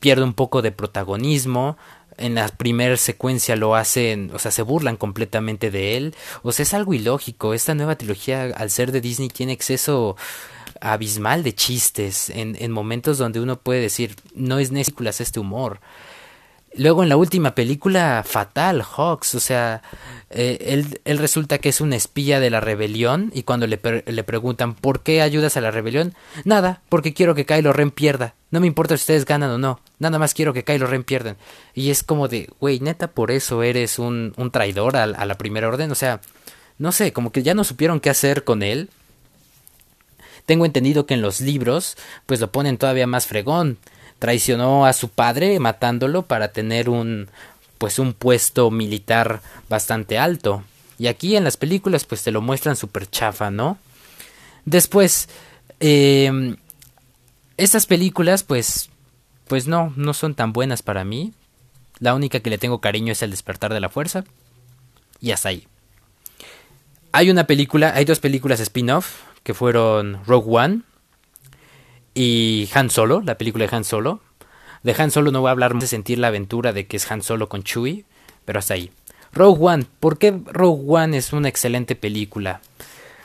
pierde 0.00 0.24
un 0.24 0.34
poco 0.34 0.60
de 0.60 0.72
protagonismo, 0.72 1.78
en 2.20 2.34
la 2.34 2.48
primera 2.48 2.96
secuencia 2.96 3.56
lo 3.56 3.74
hacen, 3.74 4.30
o 4.34 4.38
sea, 4.38 4.50
se 4.50 4.62
burlan 4.62 4.96
completamente 4.96 5.70
de 5.70 5.96
él. 5.96 6.14
O 6.42 6.52
sea, 6.52 6.62
es 6.62 6.74
algo 6.74 6.94
ilógico. 6.94 7.54
Esta 7.54 7.74
nueva 7.74 7.96
trilogía, 7.96 8.44
al 8.56 8.70
ser 8.70 8.92
de 8.92 9.00
Disney, 9.00 9.28
tiene 9.28 9.52
exceso 9.52 10.16
abismal 10.80 11.42
de 11.42 11.54
chistes 11.54 12.30
en, 12.30 12.56
en 12.58 12.70
momentos 12.72 13.18
donde 13.18 13.40
uno 13.40 13.58
puede 13.58 13.80
decir, 13.80 14.16
no 14.34 14.58
es 14.58 14.70
necesario 14.70 15.10
este 15.10 15.40
humor. 15.40 15.80
Luego 16.74 17.02
en 17.02 17.08
la 17.08 17.16
última 17.16 17.56
película, 17.56 18.22
fatal, 18.24 18.82
Hawks, 18.82 19.34
o 19.34 19.40
sea, 19.40 19.82
eh, 20.30 20.58
él, 20.60 21.00
él, 21.04 21.18
resulta 21.18 21.58
que 21.58 21.68
es 21.68 21.80
un 21.80 21.92
espía 21.92 22.38
de 22.38 22.48
la 22.48 22.60
rebelión 22.60 23.32
y 23.34 23.42
cuando 23.42 23.66
le, 23.66 23.80
le, 24.06 24.24
preguntan 24.24 24.74
¿por 24.74 25.02
qué 25.02 25.20
ayudas 25.20 25.56
a 25.56 25.60
la 25.60 25.72
rebelión? 25.72 26.14
Nada, 26.44 26.82
porque 26.88 27.12
quiero 27.12 27.34
que 27.34 27.44
Kylo 27.44 27.72
Ren 27.72 27.90
pierda. 27.90 28.36
No 28.52 28.60
me 28.60 28.68
importa 28.68 28.96
si 28.96 29.02
ustedes 29.02 29.24
ganan 29.24 29.50
o 29.50 29.58
no, 29.58 29.80
nada 30.00 30.18
más 30.18 30.34
quiero 30.34 30.52
que 30.52 30.64
Kylo 30.64 30.88
Ren 30.88 31.04
pierdan. 31.04 31.36
Y 31.74 31.90
es 31.90 32.02
como 32.02 32.26
de, 32.26 32.50
güey, 32.58 32.80
neta, 32.80 33.12
por 33.12 33.30
eso 33.30 33.62
eres 33.62 34.00
un, 34.00 34.34
un 34.36 34.50
traidor 34.50 34.96
a, 34.96 35.04
a 35.04 35.24
la 35.24 35.38
primera 35.38 35.68
orden. 35.68 35.92
O 35.92 35.94
sea, 35.94 36.20
no 36.78 36.90
sé, 36.90 37.12
como 37.12 37.30
que 37.30 37.44
ya 37.44 37.54
no 37.54 37.62
supieron 37.62 38.00
qué 38.00 38.10
hacer 38.10 38.42
con 38.42 38.64
él. 38.64 38.90
Tengo 40.46 40.66
entendido 40.66 41.06
que 41.06 41.14
en 41.14 41.22
los 41.22 41.40
libros, 41.40 41.96
pues 42.26 42.40
lo 42.40 42.50
ponen 42.50 42.78
todavía 42.78 43.06
más 43.06 43.28
fregón 43.28 43.78
traicionó 44.20 44.86
a 44.86 44.92
su 44.92 45.08
padre 45.08 45.58
matándolo 45.58 46.22
para 46.22 46.52
tener 46.52 46.88
un 46.88 47.28
pues 47.78 47.98
un 47.98 48.12
puesto 48.12 48.70
militar 48.70 49.40
bastante 49.70 50.18
alto. 50.18 50.62
Y 50.98 51.06
aquí 51.06 51.34
en 51.34 51.44
las 51.44 51.56
películas 51.56 52.04
pues 52.04 52.22
te 52.22 52.30
lo 52.30 52.42
muestran 52.42 52.76
súper 52.76 53.08
chafa, 53.08 53.50
¿no? 53.50 53.78
Después, 54.66 55.30
em, 55.80 56.56
estas 57.56 57.86
películas, 57.86 58.42
pues, 58.42 58.90
pues 59.50 59.66
no, 59.66 59.92
no 59.96 60.14
son 60.14 60.36
tan 60.36 60.52
buenas 60.52 60.80
para 60.80 61.02
mí. 61.02 61.32
La 61.98 62.14
única 62.14 62.38
que 62.38 62.50
le 62.50 62.58
tengo 62.58 62.80
cariño 62.80 63.10
es 63.10 63.20
El 63.22 63.32
despertar 63.32 63.74
de 63.74 63.80
la 63.80 63.88
fuerza. 63.88 64.22
Y 65.20 65.32
hasta 65.32 65.48
ahí. 65.48 65.66
Hay 67.10 67.30
una 67.30 67.48
película, 67.48 67.92
hay 67.96 68.04
dos 68.04 68.20
películas 68.20 68.60
spin-off 68.60 69.22
que 69.42 69.52
fueron 69.52 70.24
Rogue 70.24 70.56
One 70.56 70.82
y 72.14 72.68
Han 72.74 72.90
Solo, 72.90 73.22
la 73.22 73.38
película 73.38 73.66
de 73.66 73.76
Han 73.76 73.82
Solo. 73.82 74.20
De 74.84 74.94
Han 74.96 75.10
Solo 75.10 75.32
no 75.32 75.40
voy 75.40 75.48
a 75.48 75.50
hablar 75.50 75.74
más 75.74 75.80
de 75.80 75.88
sentir 75.88 76.20
la 76.20 76.28
aventura 76.28 76.72
de 76.72 76.86
que 76.86 76.96
es 76.96 77.10
Han 77.10 77.20
Solo 77.20 77.48
con 77.48 77.64
Chewie, 77.64 78.04
pero 78.44 78.60
hasta 78.60 78.74
ahí. 78.74 78.92
Rogue 79.32 79.58
One, 79.60 79.86
¿por 79.98 80.18
qué 80.18 80.32
Rogue 80.46 80.84
One 80.86 81.16
es 81.16 81.32
una 81.32 81.48
excelente 81.48 81.96
película? 81.96 82.60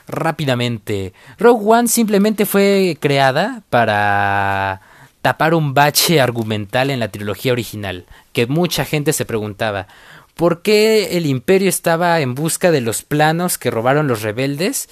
Rápidamente, 0.08 1.12
Rogue 1.38 1.64
One 1.64 1.86
simplemente 1.86 2.46
fue 2.46 2.98
creada 3.00 3.62
para 3.70 4.82
tapar 5.26 5.54
un 5.54 5.74
bache 5.74 6.20
argumental 6.20 6.88
en 6.88 7.00
la 7.00 7.08
trilogía 7.08 7.50
original, 7.50 8.06
que 8.32 8.46
mucha 8.46 8.84
gente 8.84 9.12
se 9.12 9.24
preguntaba, 9.24 9.88
¿por 10.36 10.62
qué 10.62 11.16
el 11.16 11.26
imperio 11.26 11.68
estaba 11.68 12.20
en 12.20 12.36
busca 12.36 12.70
de 12.70 12.80
los 12.80 13.02
planos 13.02 13.58
que 13.58 13.72
robaron 13.72 14.06
los 14.06 14.22
rebeldes? 14.22 14.88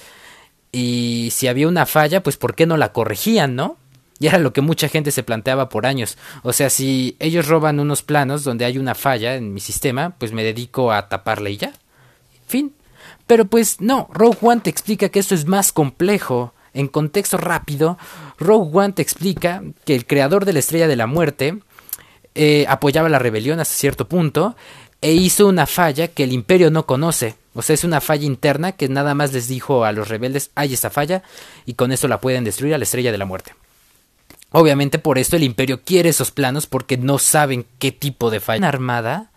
Y 0.73 1.29
si 1.31 1.47
había 1.47 1.69
una 1.69 1.85
falla, 1.85 2.21
pues 2.21 2.35
¿por 2.35 2.53
qué 2.53 2.65
no 2.65 2.75
la 2.75 2.91
corregían, 2.91 3.55
no? 3.55 3.77
Y 4.19 4.27
era 4.27 4.37
lo 4.37 4.51
que 4.51 4.59
mucha 4.59 4.89
gente 4.89 5.11
se 5.11 5.23
planteaba 5.23 5.69
por 5.69 5.85
años. 5.85 6.17
O 6.43 6.51
sea, 6.51 6.69
si 6.69 7.15
ellos 7.19 7.47
roban 7.47 7.79
unos 7.79 8.03
planos 8.03 8.43
donde 8.43 8.65
hay 8.65 8.77
una 8.77 8.93
falla 8.93 9.35
en 9.35 9.53
mi 9.53 9.61
sistema, 9.61 10.15
pues 10.17 10.33
me 10.33 10.43
dedico 10.43 10.91
a 10.91 11.07
taparla 11.07 11.49
y 11.49 11.55
ya. 11.55 11.71
Fin. 12.45 12.73
Pero 13.25 13.45
pues 13.45 13.79
no, 13.79 14.09
Rogue 14.11 14.39
One 14.41 14.59
te 14.59 14.69
explica 14.69 15.07
que 15.07 15.19
esto 15.19 15.33
es 15.33 15.45
más 15.45 15.71
complejo. 15.71 16.53
En 16.73 16.89
contexto 16.89 17.37
rápido, 17.37 17.97
Rogue 18.37 18.77
One 18.77 18.93
te 18.93 19.01
explica 19.01 19.63
que 19.85 19.95
el 19.95 20.05
creador 20.05 20.45
de 20.45 20.53
la 20.53 20.59
Estrella 20.59 20.87
de 20.87 20.95
la 20.95 21.07
Muerte 21.07 21.59
eh, 22.33 22.65
apoyaba 22.67 23.09
la 23.09 23.19
rebelión 23.19 23.59
hasta 23.59 23.75
cierto 23.75 24.07
punto 24.07 24.55
e 25.01 25.13
hizo 25.13 25.47
una 25.47 25.65
falla 25.65 26.07
que 26.07 26.23
el 26.23 26.33
imperio 26.33 26.71
no 26.71 26.85
conoce. 26.85 27.35
O 27.53 27.61
sea, 27.61 27.73
es 27.73 27.83
una 27.83 28.01
falla 28.01 28.25
interna 28.25 28.73
que 28.73 28.89
nada 28.89 29.13
más 29.15 29.31
les 29.31 29.47
dijo 29.47 29.85
a 29.85 29.91
los 29.91 30.09
rebeldes, 30.09 30.51
hay 30.55 30.73
esta 30.73 30.89
falla 30.89 31.23
y 31.65 31.75
con 31.75 31.91
eso 31.91 32.07
la 32.07 32.19
pueden 32.19 32.43
destruir 32.43 32.73
a 32.73 32.77
la 32.77 32.83
Estrella 32.83 33.11
de 33.11 33.17
la 33.17 33.25
Muerte. 33.25 33.53
Obviamente 34.51 34.99
por 34.99 35.17
esto 35.17 35.35
el 35.35 35.43
imperio 35.43 35.81
quiere 35.83 36.09
esos 36.09 36.31
planos 36.31 36.67
porque 36.67 36.97
no 36.97 37.19
saben 37.19 37.65
qué 37.79 37.91
tipo 37.91 38.29
de 38.29 38.39
falla. 38.39 38.67
armada 38.67 39.31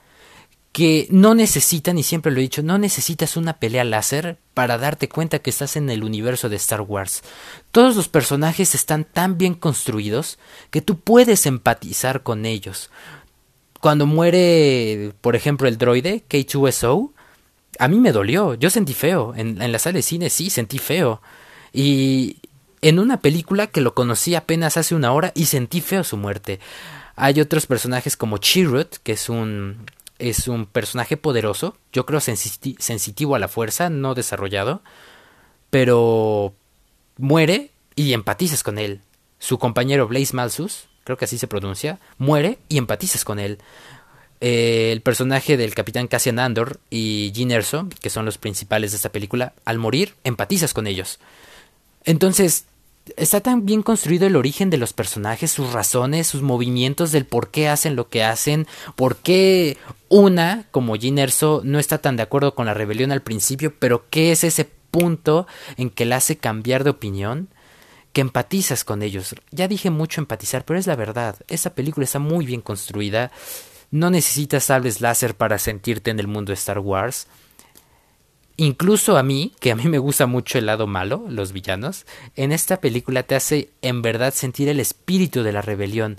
que 0.79 1.09
no 1.11 1.35
necesitan, 1.35 1.99
y 1.99 2.05
siempre 2.05 2.31
lo 2.31 2.39
he 2.39 2.43
dicho, 2.43 2.63
no 2.63 2.79
necesitas 2.79 3.37
una 3.37 3.55
pelea 3.55 3.83
láser 3.83 4.39
para 4.55 4.79
darte 4.79 5.09
cuenta 5.09 5.41
que 5.41 5.51
estás 5.51 5.75
en 5.75 5.91
el 5.91 6.05
universo 6.05 6.49
de 6.49 6.55
Star 6.55 6.83
Wars. 6.83 7.25
Todos 7.73 7.97
los 7.97 8.07
personajes 8.07 8.77
están 8.77 9.03
tan 9.03 9.39
bien 9.39 9.55
construidos 9.55 10.39
que 10.71 10.81
tú 10.81 11.01
puedes 11.01 11.47
empatizar 11.47 12.23
con 12.23 12.47
ellos. 12.47 12.91
Cuando 13.81 14.07
muere, 14.07 15.15
por 15.21 15.35
ejemplo, 15.35 15.67
el 15.67 15.79
droide 15.79 16.23
K2SO, 16.31 17.11
a 17.81 17.89
mí 17.89 17.99
me 17.99 18.13
dolió, 18.13 18.55
yo 18.55 18.71
sentí 18.71 18.95
feo. 18.95 19.35
En, 19.35 19.61
en 19.61 19.73
la 19.73 19.81
sala 19.81 19.95
de 19.95 20.03
cine 20.03 20.31
sí, 20.31 20.49
sentí 20.49 20.79
feo. 20.79 21.21
Y, 21.73 22.37
en 22.83 23.01
una 23.01 23.21
película 23.21 23.67
que 23.67 23.81
lo 23.81 23.95
conocí 23.95 24.37
apenas 24.37 24.77
hace 24.77 24.95
una 24.95 25.11
hora 25.11 25.33
y 25.35 25.47
sentí 25.47 25.81
feo 25.81 26.05
su 26.05 26.17
muerte. 26.17 26.61
Hay 27.17 27.41
otros 27.41 27.67
personajes 27.67 28.17
como 28.17 28.39
Chirrut, 28.39 28.99
que 29.03 29.11
es 29.11 29.29
un, 29.29 29.87
es 30.19 30.49
un 30.49 30.67
personaje 30.67 31.17
poderoso, 31.17 31.77
yo 31.93 32.07
creo 32.07 32.21
sensitivo 32.21 33.35
a 33.35 33.39
la 33.39 33.49
fuerza, 33.49 33.91
no 33.91 34.15
desarrollado, 34.15 34.83
pero 35.71 36.55
muere 37.17 37.71
y 37.95 38.13
empatizas 38.13 38.63
con 38.63 38.79
él. 38.79 39.01
Su 39.39 39.59
compañero 39.59 40.09
Blaze 40.09 40.35
Malsus, 40.35 40.89
creo 41.05 41.17
que 41.17 41.25
así 41.25 41.39
se 41.39 41.47
pronuncia, 41.47 42.01
muere 42.19 42.59
y 42.69 42.79
empatizas 42.79 43.25
con 43.25 43.39
él. 43.39 43.59
Eh, 44.41 44.91
el 44.93 45.01
personaje 45.01 45.57
del 45.57 45.75
capitán 45.75 46.07
Cassian 46.07 46.39
Andor 46.39 46.79
y 46.91 47.33
Gene 47.35 47.55
Erso, 47.55 47.89
que 48.01 48.11
son 48.11 48.25
los 48.25 48.39
principales 48.39 48.93
de 48.93 48.97
esta 48.97 49.11
película, 49.11 49.55
al 49.65 49.79
morir 49.79 50.15
empatizas 50.25 50.75
con 50.75 50.87
ellos. 50.87 51.19
Entonces, 52.05 52.67
está 53.17 53.41
tan 53.41 53.67
bien 53.67 53.83
construido 53.83 54.27
el 54.27 54.37
origen 54.37 54.71
de 54.71 54.79
los 54.79 54.93
personajes, 54.93 55.51
sus 55.51 55.73
razones, 55.73 56.27
sus 56.27 56.43
movimientos, 56.43 57.13
del 57.13 57.27
por 57.27 57.51
qué 57.51 57.69
hacen 57.69 57.97
lo 57.97 58.09
que 58.09 58.25
hacen, 58.25 58.67
por 58.97 59.17
qué 59.17 59.77
una, 60.09 60.67
como 60.71 60.97
Jean 60.97 61.19
Erso, 61.19 61.63
no 61.65 61.79
está 61.79 61.99
tan 61.99 62.17
de 62.17 62.23
acuerdo 62.23 62.55
con 62.55 62.67
la 62.67 62.75
rebelión 62.75 63.13
al 63.13 63.23
principio, 63.23 63.75
pero 63.79 64.07
qué 64.11 64.33
es 64.33 64.45
ese 64.45 64.69
punto 64.91 65.47
en 65.77 65.91
que 65.91 66.07
la 66.07 66.17
hace 66.17 66.37
cambiar 66.37 66.85
de 66.85 66.91
opinión, 66.91 67.49
que 68.13 68.21
empatizas 68.21 68.85
con 68.85 69.03
ellos. 69.03 69.35
Ya 69.51 69.69
dije 69.69 69.91
mucho 69.91 70.21
empatizar, 70.21 70.65
pero 70.65 70.79
es 70.79 70.87
la 70.87 70.97
verdad, 70.97 71.37
esa 71.49 71.75
película 71.75 72.05
está 72.05 72.19
muy 72.19 72.47
bien 72.47 72.61
construida, 72.61 73.31
no 73.91 74.11
necesitas 74.11 74.65
sables 74.65 75.01
láser 75.01 75.35
para 75.35 75.59
sentirte 75.59 76.11
en 76.11 76.21
el 76.21 76.27
mundo 76.27 76.51
de 76.51 76.55
Star 76.55 76.79
Wars, 76.79 77.27
incluso 78.59 79.17
a 79.17 79.23
mí, 79.23 79.53
que 79.61 79.71
a 79.71 79.77
mí 79.77 79.85
me 79.85 79.99
gusta 79.99 80.27
mucho 80.27 80.59
el 80.59 80.67
lado 80.67 80.87
malo, 80.87 81.25
los 81.29 81.53
villanos, 81.53 82.05
en 82.37 82.53
esta 82.53 82.81
película 82.81 83.23
te 83.23 83.37
hace 83.37 83.71
en 83.81 84.03
verdad 84.03 84.35
sentir 84.35 84.69
el 84.69 84.81
espíritu 84.81 85.43
de 85.43 85.53
la 85.53 85.63
rebelión. 85.63 86.19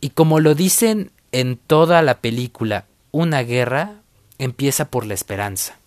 Y 0.00 0.10
como 0.10 0.40
lo 0.40 0.54
dicen 0.54 1.12
en 1.32 1.58
toda 1.58 2.02
la 2.02 2.18
película, 2.18 2.86
una 3.12 3.42
guerra 3.42 4.00
empieza 4.38 4.90
por 4.90 5.06
la 5.06 5.14
esperanza. 5.14 5.78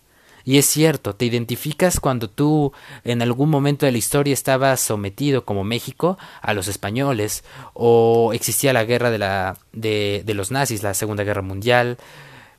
Y 0.46 0.58
es 0.60 0.68
cierto, 0.68 1.16
te 1.16 1.26
identificas 1.26 2.00
cuando 2.00 2.30
tú 2.30 2.72
en 3.04 3.22
algún 3.22 3.50
momento 3.50 3.86
de 3.86 3.92
la 3.92 3.98
historia 3.98 4.34
estabas 4.34 4.80
sometido 4.80 5.44
como 5.44 5.64
México 5.64 6.18
a 6.42 6.54
los 6.54 6.68
españoles 6.68 7.44
o 7.74 8.32
existía 8.34 8.74
la 8.74 8.86
guerra 8.86 9.10
de, 9.10 10.24
de 10.24 10.34
los 10.34 10.52
nazis, 10.52 10.84
la 10.84 10.94
Segunda 10.94 11.24
Guerra 11.24 11.42
Mundial, 11.42 11.98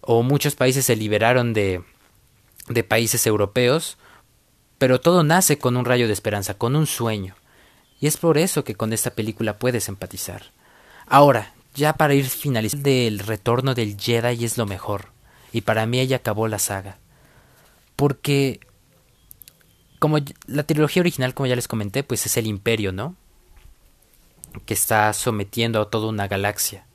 o 0.00 0.22
muchos 0.22 0.56
países 0.56 0.84
se 0.84 0.96
liberaron 0.96 1.52
de, 1.52 1.82
de 2.70 2.84
países 2.84 3.26
europeos, 3.26 3.98
pero 4.78 5.00
todo 5.00 5.22
nace 5.22 5.58
con 5.58 5.76
un 5.76 5.84
rayo 5.84 6.06
de 6.06 6.12
esperanza, 6.12 6.54
con 6.54 6.76
un 6.76 6.86
sueño. 6.86 7.34
Y 8.00 8.06
es 8.06 8.16
por 8.16 8.38
eso 8.38 8.64
que 8.64 8.74
con 8.74 8.92
esta 8.92 9.10
película 9.10 9.58
puedes 9.58 9.88
empatizar. 9.88 10.52
Ahora, 11.06 11.52
ya 11.74 11.92
para 11.94 12.14
ir 12.14 12.26
finalizando, 12.26 12.88
el 12.88 13.18
retorno 13.18 13.74
del 13.74 14.00
Jedi 14.00 14.44
es 14.44 14.56
lo 14.56 14.64
mejor. 14.64 15.08
Y 15.52 15.62
para 15.62 15.84
mí 15.84 15.98
ella 16.00 16.16
acabó 16.16 16.48
la 16.48 16.58
saga. 16.58 16.98
Porque, 17.96 18.60
como 19.98 20.18
la 20.46 20.62
trilogía 20.62 21.02
original, 21.02 21.34
como 21.34 21.48
ya 21.48 21.56
les 21.56 21.68
comenté, 21.68 22.02
pues 22.02 22.24
es 22.24 22.36
el 22.36 22.46
imperio, 22.46 22.92
¿no? 22.92 23.16
Que 24.64 24.74
está 24.74 25.12
sometiendo 25.12 25.82
a 25.82 25.90
toda 25.90 26.08
una 26.08 26.26
galaxia 26.26 26.86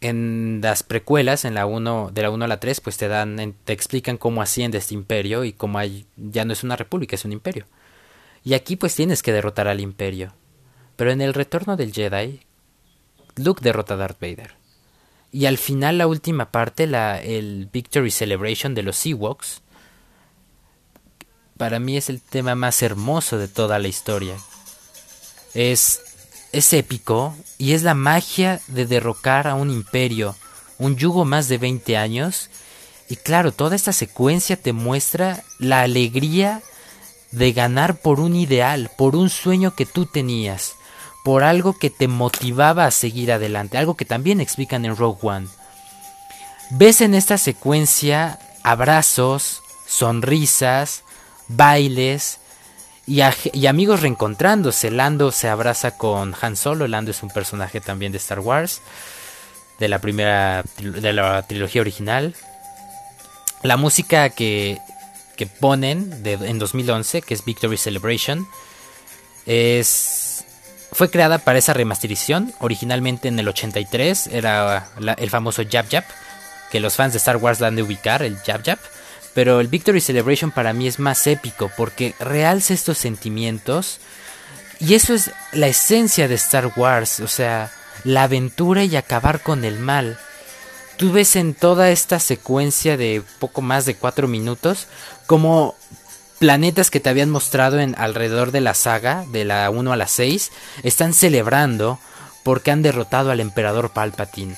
en 0.00 0.60
las 0.62 0.82
precuelas, 0.82 1.44
en 1.44 1.54
la 1.54 1.66
1, 1.66 2.10
de 2.12 2.22
la 2.22 2.30
1 2.30 2.44
a 2.44 2.48
la 2.48 2.60
3, 2.60 2.80
pues 2.80 2.96
te 2.96 3.08
dan, 3.08 3.54
te 3.64 3.72
explican 3.72 4.18
cómo 4.18 4.42
asciende 4.42 4.78
este 4.78 4.94
imperio 4.94 5.44
y 5.44 5.52
cómo 5.52 5.78
hay, 5.78 6.06
ya 6.16 6.44
no 6.44 6.52
es 6.52 6.62
una 6.64 6.76
república, 6.76 7.16
es 7.16 7.24
un 7.24 7.32
imperio. 7.32 7.66
Y 8.44 8.54
aquí 8.54 8.76
pues 8.76 8.94
tienes 8.94 9.22
que 9.22 9.32
derrotar 9.32 9.68
al 9.68 9.80
imperio. 9.80 10.32
Pero 10.96 11.10
en 11.10 11.20
el 11.20 11.34
retorno 11.34 11.76
del 11.76 11.92
Jedi, 11.92 12.40
Luke 13.36 13.60
derrota 13.62 13.94
a 13.94 13.96
Darth 13.96 14.20
Vader. 14.20 14.54
Y 15.32 15.46
al 15.46 15.58
final 15.58 15.98
la 15.98 16.06
última 16.06 16.50
parte, 16.50 16.86
la, 16.86 17.20
el 17.20 17.68
Victory 17.72 18.10
Celebration 18.10 18.74
de 18.74 18.82
los 18.82 19.04
Ewoks, 19.04 19.62
para 21.56 21.78
mí 21.80 21.96
es 21.96 22.08
el 22.08 22.20
tema 22.20 22.54
más 22.54 22.82
hermoso 22.82 23.38
de 23.38 23.48
toda 23.48 23.78
la 23.78 23.88
historia. 23.88 24.36
Es 25.54 26.05
es 26.52 26.72
épico 26.72 27.34
y 27.58 27.72
es 27.72 27.82
la 27.82 27.94
magia 27.94 28.60
de 28.68 28.86
derrocar 28.86 29.46
a 29.46 29.54
un 29.54 29.70
imperio, 29.70 30.36
un 30.78 30.96
yugo 30.96 31.24
más 31.24 31.48
de 31.48 31.58
20 31.58 31.96
años. 31.96 32.50
Y 33.08 33.16
claro, 33.16 33.52
toda 33.52 33.76
esta 33.76 33.92
secuencia 33.92 34.56
te 34.56 34.72
muestra 34.72 35.42
la 35.58 35.82
alegría 35.82 36.62
de 37.30 37.52
ganar 37.52 37.96
por 37.96 38.20
un 38.20 38.34
ideal, 38.34 38.90
por 38.96 39.16
un 39.16 39.30
sueño 39.30 39.74
que 39.74 39.86
tú 39.86 40.06
tenías, 40.06 40.74
por 41.24 41.44
algo 41.44 41.78
que 41.78 41.90
te 41.90 42.08
motivaba 42.08 42.86
a 42.86 42.90
seguir 42.90 43.32
adelante, 43.32 43.78
algo 43.78 43.96
que 43.96 44.04
también 44.04 44.40
explican 44.40 44.84
en 44.84 44.96
Rogue 44.96 45.18
One. 45.22 45.48
Ves 46.70 47.00
en 47.00 47.14
esta 47.14 47.38
secuencia 47.38 48.38
abrazos, 48.62 49.62
sonrisas, 49.86 51.02
bailes, 51.48 52.40
y, 53.06 53.66
amigos 53.66 54.00
reencontrándose. 54.00 54.90
Lando 54.90 55.30
se 55.30 55.48
abraza 55.48 55.96
con 55.96 56.34
Han 56.40 56.56
Solo. 56.56 56.88
Lando 56.88 57.12
es 57.12 57.22
un 57.22 57.30
personaje 57.30 57.80
también 57.80 58.12
de 58.12 58.18
Star 58.18 58.40
Wars. 58.40 58.82
De 59.78 59.88
la 59.88 60.00
primera. 60.00 60.64
de 60.78 61.12
la 61.12 61.42
trilogía 61.42 61.80
original. 61.80 62.34
La 63.62 63.76
música 63.76 64.30
que, 64.30 64.78
que 65.36 65.46
ponen 65.46 66.22
en 66.24 66.58
2011, 66.58 67.22
que 67.22 67.34
es 67.34 67.44
Victory 67.44 67.76
Celebration, 67.76 68.46
es, 69.46 70.44
fue 70.92 71.10
creada 71.10 71.38
para 71.38 71.58
esa 71.58 71.72
remasterización. 71.72 72.52
Originalmente 72.60 73.28
en 73.28 73.38
el 73.38 73.48
83 73.48 74.28
era 74.28 74.88
el 75.16 75.30
famoso 75.30 75.62
Jab 75.68 75.88
Jab, 75.88 76.04
que 76.70 76.80
los 76.80 76.96
fans 76.96 77.12
de 77.12 77.18
Star 77.18 77.36
Wars 77.36 77.58
dan 77.58 77.76
de 77.76 77.82
ubicar, 77.82 78.22
el 78.22 78.38
Jab 78.38 78.64
Jab. 78.64 78.78
Pero 79.36 79.60
el 79.60 79.68
Victory 79.68 80.00
Celebration 80.00 80.50
para 80.50 80.72
mí 80.72 80.88
es 80.88 80.98
más 80.98 81.26
épico 81.26 81.70
porque 81.76 82.14
realza 82.18 82.72
estos 82.72 82.96
sentimientos 82.96 83.98
y 84.80 84.94
eso 84.94 85.12
es 85.12 85.30
la 85.52 85.66
esencia 85.66 86.26
de 86.26 86.36
Star 86.36 86.72
Wars, 86.74 87.20
o 87.20 87.28
sea, 87.28 87.70
la 88.02 88.22
aventura 88.22 88.84
y 88.84 88.96
acabar 88.96 89.42
con 89.42 89.66
el 89.66 89.78
mal. 89.78 90.18
Tú 90.96 91.12
ves 91.12 91.36
en 91.36 91.52
toda 91.52 91.90
esta 91.90 92.18
secuencia 92.18 92.96
de 92.96 93.22
poco 93.38 93.60
más 93.60 93.84
de 93.84 93.94
cuatro 93.96 94.26
minutos 94.26 94.86
como 95.26 95.74
planetas 96.38 96.90
que 96.90 97.00
te 97.00 97.10
habían 97.10 97.28
mostrado 97.28 97.78
en 97.78 97.94
alrededor 97.98 98.52
de 98.52 98.62
la 98.62 98.72
saga, 98.72 99.26
de 99.32 99.44
la 99.44 99.68
1 99.68 99.92
a 99.92 99.96
la 99.96 100.06
6, 100.06 100.50
están 100.82 101.12
celebrando 101.12 101.98
porque 102.42 102.70
han 102.70 102.80
derrotado 102.80 103.30
al 103.30 103.40
emperador 103.40 103.90
Palpatine. 103.90 104.56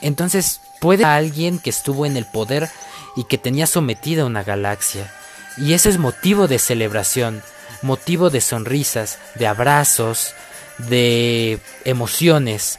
Entonces, 0.00 0.60
puede 0.80 1.04
alguien 1.04 1.58
que 1.58 1.70
estuvo 1.70 2.06
en 2.06 2.16
el 2.16 2.24
poder 2.24 2.68
y 3.16 3.24
que 3.24 3.38
tenía 3.38 3.66
sometida 3.66 4.24
una 4.24 4.42
galaxia. 4.42 5.12
Y 5.56 5.72
ese 5.72 5.88
es 5.88 5.98
motivo 5.98 6.46
de 6.46 6.58
celebración, 6.58 7.42
motivo 7.82 8.30
de 8.30 8.40
sonrisas, 8.40 9.18
de 9.34 9.46
abrazos, 9.46 10.34
de 10.78 11.58
emociones. 11.84 12.78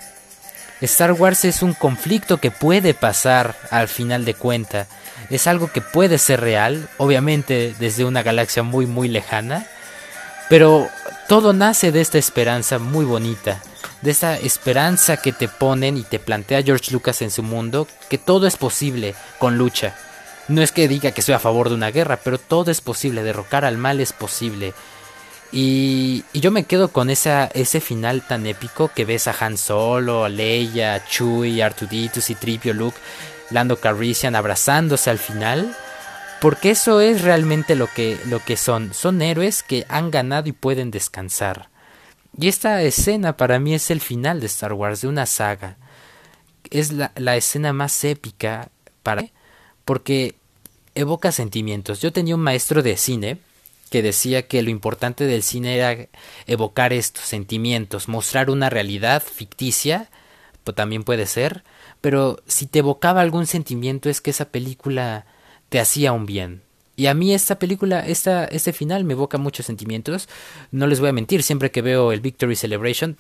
Star 0.82 1.12
Wars 1.12 1.44
es 1.44 1.62
un 1.62 1.74
conflicto 1.74 2.38
que 2.38 2.52
puede 2.52 2.94
pasar 2.94 3.56
al 3.70 3.90
final 3.90 4.24
de 4.24 4.34
cuenta. 4.34 4.88
Es 5.30 5.46
algo 5.48 5.72
que 5.72 5.82
puede 5.82 6.18
ser 6.18 6.40
real, 6.40 6.90
obviamente 6.98 7.76
desde 7.80 8.06
una 8.06 8.24
galaxia 8.24 8.64
muy 8.64 8.86
muy 8.86 9.10
lejana, 9.10 9.68
pero 10.48 10.88
todo 11.28 11.52
nace 11.52 11.92
de 11.92 12.00
esta 12.00 12.18
esperanza 12.18 12.80
muy 12.80 13.04
bonita, 13.04 13.62
de 14.02 14.12
esta 14.12 14.38
esperanza 14.38 15.18
que 15.18 15.34
te 15.34 15.48
ponen 15.48 15.98
y 15.98 16.04
te 16.04 16.20
plantea 16.20 16.64
George 16.64 16.92
Lucas 16.92 17.22
en 17.22 17.32
su 17.32 17.44
mundo, 17.44 17.88
que 18.10 18.18
todo 18.18 18.48
es 18.48 18.58
posible 18.58 19.16
con 19.38 19.58
lucha. 19.58 19.96
No 20.48 20.62
es 20.62 20.72
que 20.72 20.88
diga 20.88 21.12
que 21.12 21.22
soy 21.22 21.36
a 21.36 21.40
favor 21.40 21.70
de 21.70 21.76
una 21.76 21.92
guerra, 21.92 22.18
pero 22.24 22.38
todo 22.38 22.72
es 22.72 22.82
posible, 22.82 23.24
derrocar 23.24 23.66
al 23.66 23.78
mal 23.78 24.00
es 24.00 24.14
posible. 24.14 24.74
Y, 25.52 26.24
yo 26.34 26.52
me 26.52 26.64
quedo 26.64 26.90
con 26.90 27.10
esa, 27.10 27.46
ese 27.54 27.82
final 27.82 28.22
tan 28.22 28.46
épico 28.46 28.90
que 28.94 29.06
ves 29.06 29.28
a 29.28 29.36
Han 29.40 29.58
Solo, 29.58 30.26
a 30.26 30.30
Leia, 30.30 30.96
a 30.96 31.06
Chewie, 31.06 31.64
Artuditus 31.64 32.26
Tripio, 32.40 32.74
Luke, 32.74 32.98
Lando 33.50 33.78
Calrissian 33.78 34.36
abrazándose 34.36 35.10
al 35.10 35.20
final. 35.20 35.76
Porque 36.40 36.72
eso 36.72 37.02
es 37.02 37.22
realmente 37.22 37.76
lo 37.76 37.88
que, 37.88 38.18
lo 38.26 38.44
que 38.44 38.56
son. 38.56 38.94
Son 38.94 39.22
héroes 39.22 39.62
que 39.62 39.86
han 39.90 40.10
ganado 40.10 40.48
y 40.48 40.54
pueden 40.54 40.90
descansar. 40.90 41.68
Y 42.40 42.48
esta 42.48 42.82
escena 42.84 43.36
para 43.36 43.60
mí 43.60 43.74
es 43.74 43.92
el 43.92 44.00
final 44.00 44.40
de 44.40 44.46
Star 44.46 44.72
Wars, 44.72 45.02
de 45.02 45.10
una 45.10 45.26
saga. 45.26 45.76
Es 46.70 46.94
la, 46.94 47.36
escena 47.36 47.74
más 47.74 48.02
épica 48.06 48.70
para 49.04 49.26
porque 49.84 50.36
evoca 50.96 51.34
sentimientos. 51.34 52.00
Yo 52.00 52.14
tenía 52.14 52.36
un 52.36 52.42
maestro 52.42 52.82
de 52.82 52.96
cine 52.96 53.40
que 53.90 54.02
decía 54.02 54.48
que 54.48 54.62
lo 54.62 54.70
importante 54.70 55.26
del 55.26 55.44
cine 55.44 55.76
era 55.76 56.08
evocar 56.48 56.94
estos 56.94 57.26
sentimientos, 57.26 58.08
mostrar 58.08 58.50
una 58.50 58.70
realidad 58.70 59.22
ficticia, 59.22 60.10
pues 60.64 60.76
también 60.76 61.04
puede 61.04 61.26
ser, 61.26 61.64
pero 62.00 62.42
si 62.48 62.68
te 62.68 62.80
evocaba 62.80 63.20
algún 63.20 63.48
sentimiento 63.48 64.10
es 64.10 64.22
que 64.22 64.30
esa 64.30 64.46
película 64.46 65.26
te 65.68 65.80
hacía 65.80 66.14
un 66.14 66.26
bien. 66.26 66.62
Y 67.00 67.08
a 67.08 67.14
mí 67.14 67.34
esta 67.34 67.58
película, 67.58 68.06
esta, 68.06 68.44
este 68.44 68.74
final 68.74 69.06
me 69.06 69.14
evoca 69.14 69.38
muchos 69.38 69.66
sentimientos. 69.66 70.28
No 70.72 70.86
les 70.86 71.00
voy 71.00 71.08
a 71.08 71.14
mentir, 71.14 71.44
siempre 71.44 71.72
que 71.72 71.82
veo 71.82 72.12
el 72.12 72.20
Victory 72.20 72.58
Celebration 72.58 73.16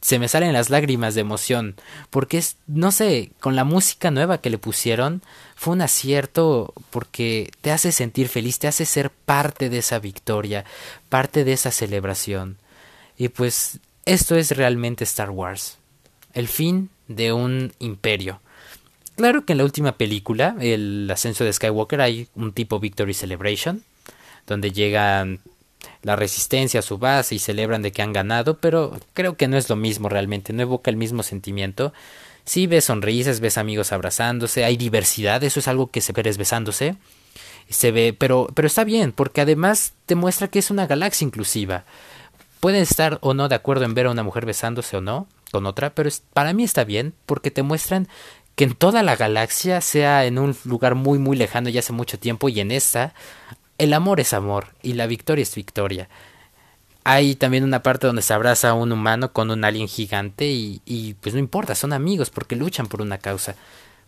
se 0.00 0.18
me 0.18 0.28
salen 0.28 0.54
las 0.54 0.68
lágrimas 0.68 1.14
de 1.14 1.22
emoción, 1.22 1.76
porque 2.10 2.36
es, 2.36 2.56
no 2.66 2.92
sé, 2.92 3.32
con 3.40 3.56
la 3.56 3.64
música 3.64 4.10
nueva 4.10 4.38
que 4.38 4.50
le 4.50 4.58
pusieron, 4.58 5.22
fue 5.54 5.72
un 5.72 5.80
acierto 5.80 6.74
porque 6.90 7.50
te 7.62 7.72
hace 7.72 7.90
sentir 7.90 8.28
feliz, 8.28 8.58
te 8.58 8.68
hace 8.68 8.84
ser 8.84 9.10
parte 9.10 9.70
de 9.70 9.78
esa 9.78 9.98
victoria, 9.98 10.66
parte 11.08 11.44
de 11.44 11.54
esa 11.54 11.70
celebración. 11.70 12.58
Y 13.16 13.28
pues 13.28 13.80
esto 14.04 14.36
es 14.36 14.50
realmente 14.54 15.04
Star 15.04 15.30
Wars, 15.30 15.78
el 16.34 16.48
fin 16.48 16.90
de 17.08 17.32
un 17.32 17.72
imperio. 17.78 18.42
Claro 19.16 19.44
que 19.44 19.52
en 19.52 19.58
la 19.58 19.64
última 19.64 19.92
película, 19.92 20.56
el 20.60 21.08
ascenso 21.10 21.44
de 21.44 21.52
Skywalker, 21.52 22.00
hay 22.00 22.28
un 22.34 22.52
tipo 22.52 22.80
Victory 22.80 23.14
Celebration, 23.14 23.84
donde 24.46 24.72
llegan 24.72 25.40
la 26.02 26.16
resistencia 26.16 26.80
a 26.80 26.82
su 26.82 26.98
base 26.98 27.34
y 27.34 27.38
celebran 27.38 27.82
de 27.82 27.92
que 27.92 28.02
han 28.02 28.12
ganado, 28.12 28.58
pero 28.58 28.98
creo 29.12 29.36
que 29.36 29.48
no 29.48 29.56
es 29.56 29.68
lo 29.68 29.76
mismo 29.76 30.08
realmente, 30.08 30.52
no 30.52 30.62
evoca 30.62 30.90
el 30.90 30.96
mismo 30.96 31.22
sentimiento. 31.22 31.92
Sí 32.44 32.66
ves 32.66 32.86
sonrisas, 32.86 33.40
ves 33.40 33.56
amigos 33.56 33.92
abrazándose, 33.92 34.64
hay 34.64 34.76
diversidad, 34.76 35.42
eso 35.44 35.60
es 35.60 35.68
algo 35.68 35.90
que 35.90 36.00
se 36.00 36.12
ve 36.12 36.22
besándose. 36.22 36.96
Se 37.70 37.92
ve, 37.92 38.14
pero, 38.18 38.48
pero 38.54 38.66
está 38.66 38.84
bien, 38.84 39.12
porque 39.12 39.40
además 39.40 39.94
te 40.04 40.14
muestra 40.14 40.48
que 40.48 40.58
es 40.58 40.70
una 40.70 40.86
galaxia 40.86 41.24
inclusiva. 41.24 41.84
Pueden 42.60 42.82
estar 42.82 43.18
o 43.22 43.32
no 43.32 43.48
de 43.48 43.54
acuerdo 43.54 43.84
en 43.84 43.94
ver 43.94 44.06
a 44.06 44.10
una 44.10 44.22
mujer 44.22 44.44
besándose 44.44 44.96
o 44.96 45.00
no 45.00 45.26
con 45.50 45.66
otra, 45.66 45.94
pero 45.94 46.10
para 46.32 46.52
mí 46.52 46.64
está 46.64 46.84
bien, 46.84 47.14
porque 47.26 47.50
te 47.50 47.62
muestran 47.62 48.08
que 48.56 48.64
en 48.64 48.74
toda 48.74 49.02
la 49.02 49.16
galaxia, 49.16 49.80
sea 49.80 50.24
en 50.24 50.38
un 50.38 50.56
lugar 50.64 50.94
muy 50.94 51.18
muy 51.18 51.36
lejano 51.36 51.68
ya 51.68 51.80
hace 51.80 51.92
mucho 51.92 52.18
tiempo 52.18 52.48
y 52.48 52.60
en 52.60 52.70
esta, 52.70 53.14
el 53.78 53.92
amor 53.92 54.20
es 54.20 54.32
amor 54.32 54.74
y 54.82 54.94
la 54.94 55.06
victoria 55.06 55.42
es 55.42 55.54
victoria. 55.54 56.08
Hay 57.06 57.34
también 57.34 57.64
una 57.64 57.82
parte 57.82 58.06
donde 58.06 58.22
se 58.22 58.32
abraza 58.32 58.70
a 58.70 58.74
un 58.74 58.90
humano 58.92 59.32
con 59.32 59.50
un 59.50 59.64
alien 59.64 59.88
gigante 59.88 60.46
y, 60.46 60.80
y 60.86 61.14
pues 61.14 61.34
no 61.34 61.40
importa, 61.40 61.74
son 61.74 61.92
amigos 61.92 62.30
porque 62.30 62.56
luchan 62.56 62.86
por 62.86 63.02
una 63.02 63.18
causa. 63.18 63.56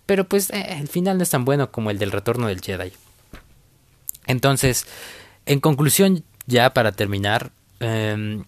Pero 0.06 0.24
pues 0.24 0.50
eh, 0.50 0.78
el 0.80 0.88
final 0.88 1.18
no 1.18 1.24
es 1.24 1.30
tan 1.30 1.44
bueno 1.44 1.70
como 1.70 1.90
el 1.90 1.98
del 1.98 2.12
retorno 2.12 2.46
del 2.46 2.62
Jedi. 2.62 2.92
Entonces, 4.26 4.86
en 5.44 5.60
conclusión, 5.60 6.24
ya 6.46 6.72
para 6.72 6.92
terminar, 6.92 7.50
em, 7.80 8.44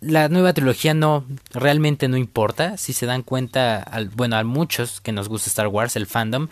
la 0.00 0.28
nueva 0.28 0.52
trilogía 0.52 0.94
no 0.94 1.24
realmente 1.52 2.08
no 2.08 2.16
importa. 2.16 2.76
Si 2.76 2.92
se 2.92 3.06
dan 3.06 3.22
cuenta, 3.22 3.82
al, 3.82 4.08
bueno, 4.08 4.36
a 4.36 4.44
muchos 4.44 5.00
que 5.00 5.12
nos 5.12 5.28
gusta 5.28 5.48
Star 5.48 5.68
Wars, 5.68 5.96
el 5.96 6.06
fandom, 6.06 6.48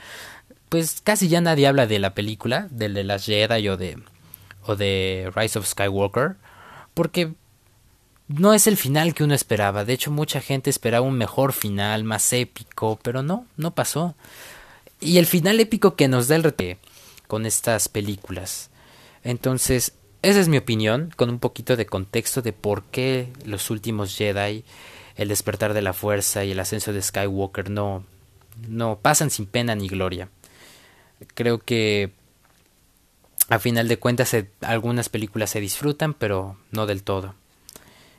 pues 0.69 1.01
casi 1.03 1.29
ya 1.29 1.41
nadie 1.41 1.67
habla 1.67 1.87
de 1.87 1.99
la 1.99 2.15
película, 2.15 2.69
de, 2.71 2.89
de 2.89 3.05
las 3.05 3.27
Jedi 3.27 3.69
o 3.69 3.77
de, 3.77 3.99
o 4.65 4.77
de 4.77 5.31
Rise 5.35 5.59
of 5.59 5.67
Skywalker, 5.67 6.37
porque 6.95 7.35
no 8.29 8.55
es 8.55 8.67
el 8.67 8.77
final 8.77 9.15
que 9.15 9.25
uno 9.25 9.35
esperaba. 9.35 9.85
De 9.85 9.93
hecho, 9.93 10.11
mucha 10.11 10.41
gente 10.41 10.71
esperaba 10.71 11.07
un 11.07 11.17
mejor 11.17 11.53
final, 11.53 12.05
más 12.05 12.33
épico, 12.33 12.99
pero 13.03 13.23
no, 13.23 13.47
no 13.57 13.75
pasó. 13.75 14.17
Y 15.01 15.19
el 15.19 15.27
final 15.27 15.61
épico 15.61 15.95
que 15.95 16.09
nos 16.09 16.29
da 16.29 16.37
el 16.37 16.43
rete 16.43 16.79
con 17.29 17.47
estas 17.47 17.89
películas. 17.89 18.71
Entonces, 19.23 19.93
esa 20.27 20.41
es 20.41 20.49
mi 20.49 20.57
opinión, 20.57 21.12
con 21.15 21.31
un 21.31 21.39
poquito 21.39 21.77
de 21.77 21.87
contexto 21.87 22.43
de 22.43 22.53
por 22.53 22.83
qué 22.83 23.33
los 23.45 23.71
últimos 23.71 24.17
Jedi, 24.17 24.65
el 25.15 25.29
despertar 25.29 25.73
de 25.73 25.83
la 25.83 25.93
fuerza 25.93 26.45
y 26.45 26.51
el 26.51 26.59
ascenso 26.59 26.93
de 26.93 27.01
Skywalker 27.01 27.71
no, 27.71 28.05
no 28.67 28.99
pasan 29.01 29.31
sin 29.31 29.47
pena 29.47 29.77
ni 29.77 29.87
gloria. 29.87 30.29
Creo 31.35 31.59
que 31.61 32.11
a 33.49 33.61
final 33.61 33.87
de 33.87 34.01
cuentas 34.01 34.37
algunas 34.62 35.09
películas 35.09 35.51
se 35.51 35.61
disfrutan, 35.61 36.12
pero 36.12 36.57
no 36.73 36.87
del 36.87 37.05
todo. 37.05 37.37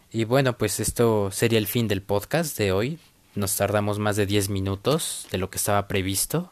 Y 0.09 0.23
bueno, 0.23 0.57
pues 0.57 0.79
esto 0.79 1.29
sería 1.31 1.59
el 1.59 1.67
fin 1.67 1.89
del 1.89 2.01
podcast 2.01 2.57
de 2.57 2.71
hoy. 2.71 2.99
Nos 3.35 3.57
tardamos 3.57 3.99
más 3.99 4.15
de 4.15 4.25
10 4.25 4.47
minutos 4.47 5.27
de 5.29 5.39
lo 5.39 5.49
que 5.49 5.57
estaba 5.57 5.89
previsto. 5.89 6.49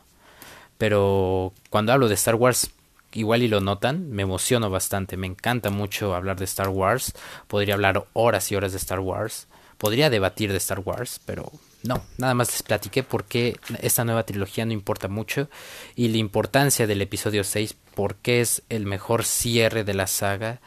Pero 0.78 1.54
cuando 1.70 1.94
hablo 1.94 2.10
de 2.10 2.16
Star 2.16 2.36
Wars, 2.36 2.72
igual 3.16 3.42
y 3.42 3.48
lo 3.48 3.62
notan, 3.62 4.12
me 4.12 4.22
emociono 4.22 4.70
bastante. 4.70 5.18
Me 5.18 5.26
encanta 5.26 5.72
mucho 5.72 6.14
hablar 6.14 6.38
de 6.38 6.46
Star 6.46 6.70
Wars. 6.70 7.14
Podría 7.48 7.74
hablar 7.74 8.06
horas 8.14 8.52
y 8.52 8.56
horas 8.56 8.74
de 8.74 8.78
Star 8.78 9.00
Wars. 9.00 9.48
Podría 9.78 10.10
debatir 10.10 10.52
de 10.52 10.58
Star 10.58 10.80
Wars, 10.80 11.20
pero 11.26 11.52
no, 11.84 12.04
nada 12.18 12.34
más 12.34 12.52
les 12.52 12.64
platiqué 12.64 13.04
por 13.04 13.26
qué 13.26 13.58
esta 13.82 14.06
nueva 14.06 14.24
trilogía 14.24 14.66
no 14.66 14.74
importa 14.74 15.08
mucho 15.08 15.50
y 15.96 16.08
la 16.08 16.18
importancia 16.18 16.88
del 16.88 17.02
episodio 17.02 17.44
6, 17.44 17.76
porque 17.94 18.42
es 18.42 18.64
el 18.70 18.86
mejor 18.86 19.24
cierre 19.24 19.84
de 19.84 19.94
la 19.94 20.08
saga, 20.08 20.60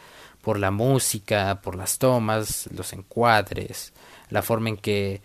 por 0.42 0.58
la 0.58 0.70
música, 0.70 1.60
por 1.62 1.74
las 1.74 1.98
tomas, 1.98 2.68
los 2.72 2.92
encuadres, 2.92 3.92
la 4.30 4.42
forma 4.42 4.68
en 4.70 4.76
que, 4.76 5.20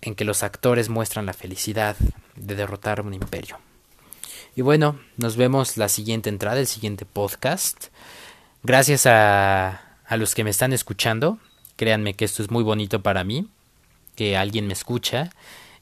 en 0.00 0.14
que 0.14 0.24
los 0.24 0.42
actores 0.42 0.88
muestran 0.88 1.26
la 1.26 1.34
felicidad 1.34 1.96
de 2.34 2.54
derrotar 2.54 3.00
un 3.02 3.14
imperio. 3.14 3.58
Y 4.58 4.62
bueno, 4.62 4.98
nos 5.16 5.36
vemos 5.36 5.76
la 5.76 5.88
siguiente 5.88 6.28
entrada, 6.28 6.58
el 6.58 6.66
siguiente 6.66 7.04
podcast. 7.04 7.90
Gracias 8.64 9.06
a, 9.06 9.80
a 10.04 10.16
los 10.16 10.34
que 10.34 10.42
me 10.42 10.50
están 10.50 10.72
escuchando. 10.72 11.38
Créanme 11.76 12.14
que 12.14 12.24
esto 12.24 12.42
es 12.42 12.50
muy 12.50 12.64
bonito 12.64 13.00
para 13.00 13.22
mí 13.22 13.46
que 14.16 14.36
alguien 14.36 14.66
me 14.66 14.72
escucha 14.72 15.30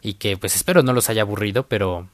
y 0.02 0.14
que 0.14 0.36
pues 0.36 0.56
espero 0.56 0.82
no 0.82 0.92
los 0.92 1.08
haya 1.08 1.22
aburrido, 1.22 1.66
pero 1.66 2.06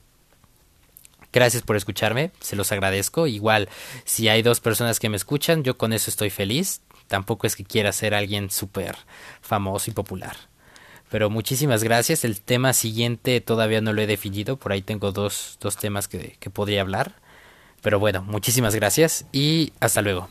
gracias 1.32 1.64
por 1.64 1.74
escucharme, 1.74 2.30
se 2.38 2.54
los 2.54 2.70
agradezco. 2.70 3.26
Igual, 3.26 3.68
si 4.04 4.28
hay 4.28 4.42
dos 4.42 4.60
personas 4.60 5.00
que 5.00 5.08
me 5.08 5.16
escuchan, 5.16 5.64
yo 5.64 5.76
con 5.76 5.92
eso 5.92 6.10
estoy 6.10 6.30
feliz. 6.30 6.80
Tampoco 7.08 7.48
es 7.48 7.56
que 7.56 7.64
quiera 7.64 7.90
ser 7.90 8.14
alguien 8.14 8.52
súper 8.52 8.96
famoso 9.40 9.90
y 9.90 9.94
popular. 9.94 10.36
Pero 11.12 11.28
muchísimas 11.28 11.84
gracias. 11.84 12.24
El 12.24 12.40
tema 12.40 12.72
siguiente 12.72 13.42
todavía 13.42 13.82
no 13.82 13.92
lo 13.92 14.00
he 14.00 14.06
definido. 14.06 14.56
Por 14.56 14.72
ahí 14.72 14.80
tengo 14.80 15.12
dos, 15.12 15.58
dos 15.60 15.76
temas 15.76 16.08
que, 16.08 16.38
que 16.40 16.48
podría 16.48 16.80
hablar. 16.80 17.16
Pero 17.82 18.00
bueno, 18.00 18.22
muchísimas 18.22 18.74
gracias 18.74 19.26
y 19.30 19.74
hasta 19.78 20.00
luego. 20.00 20.30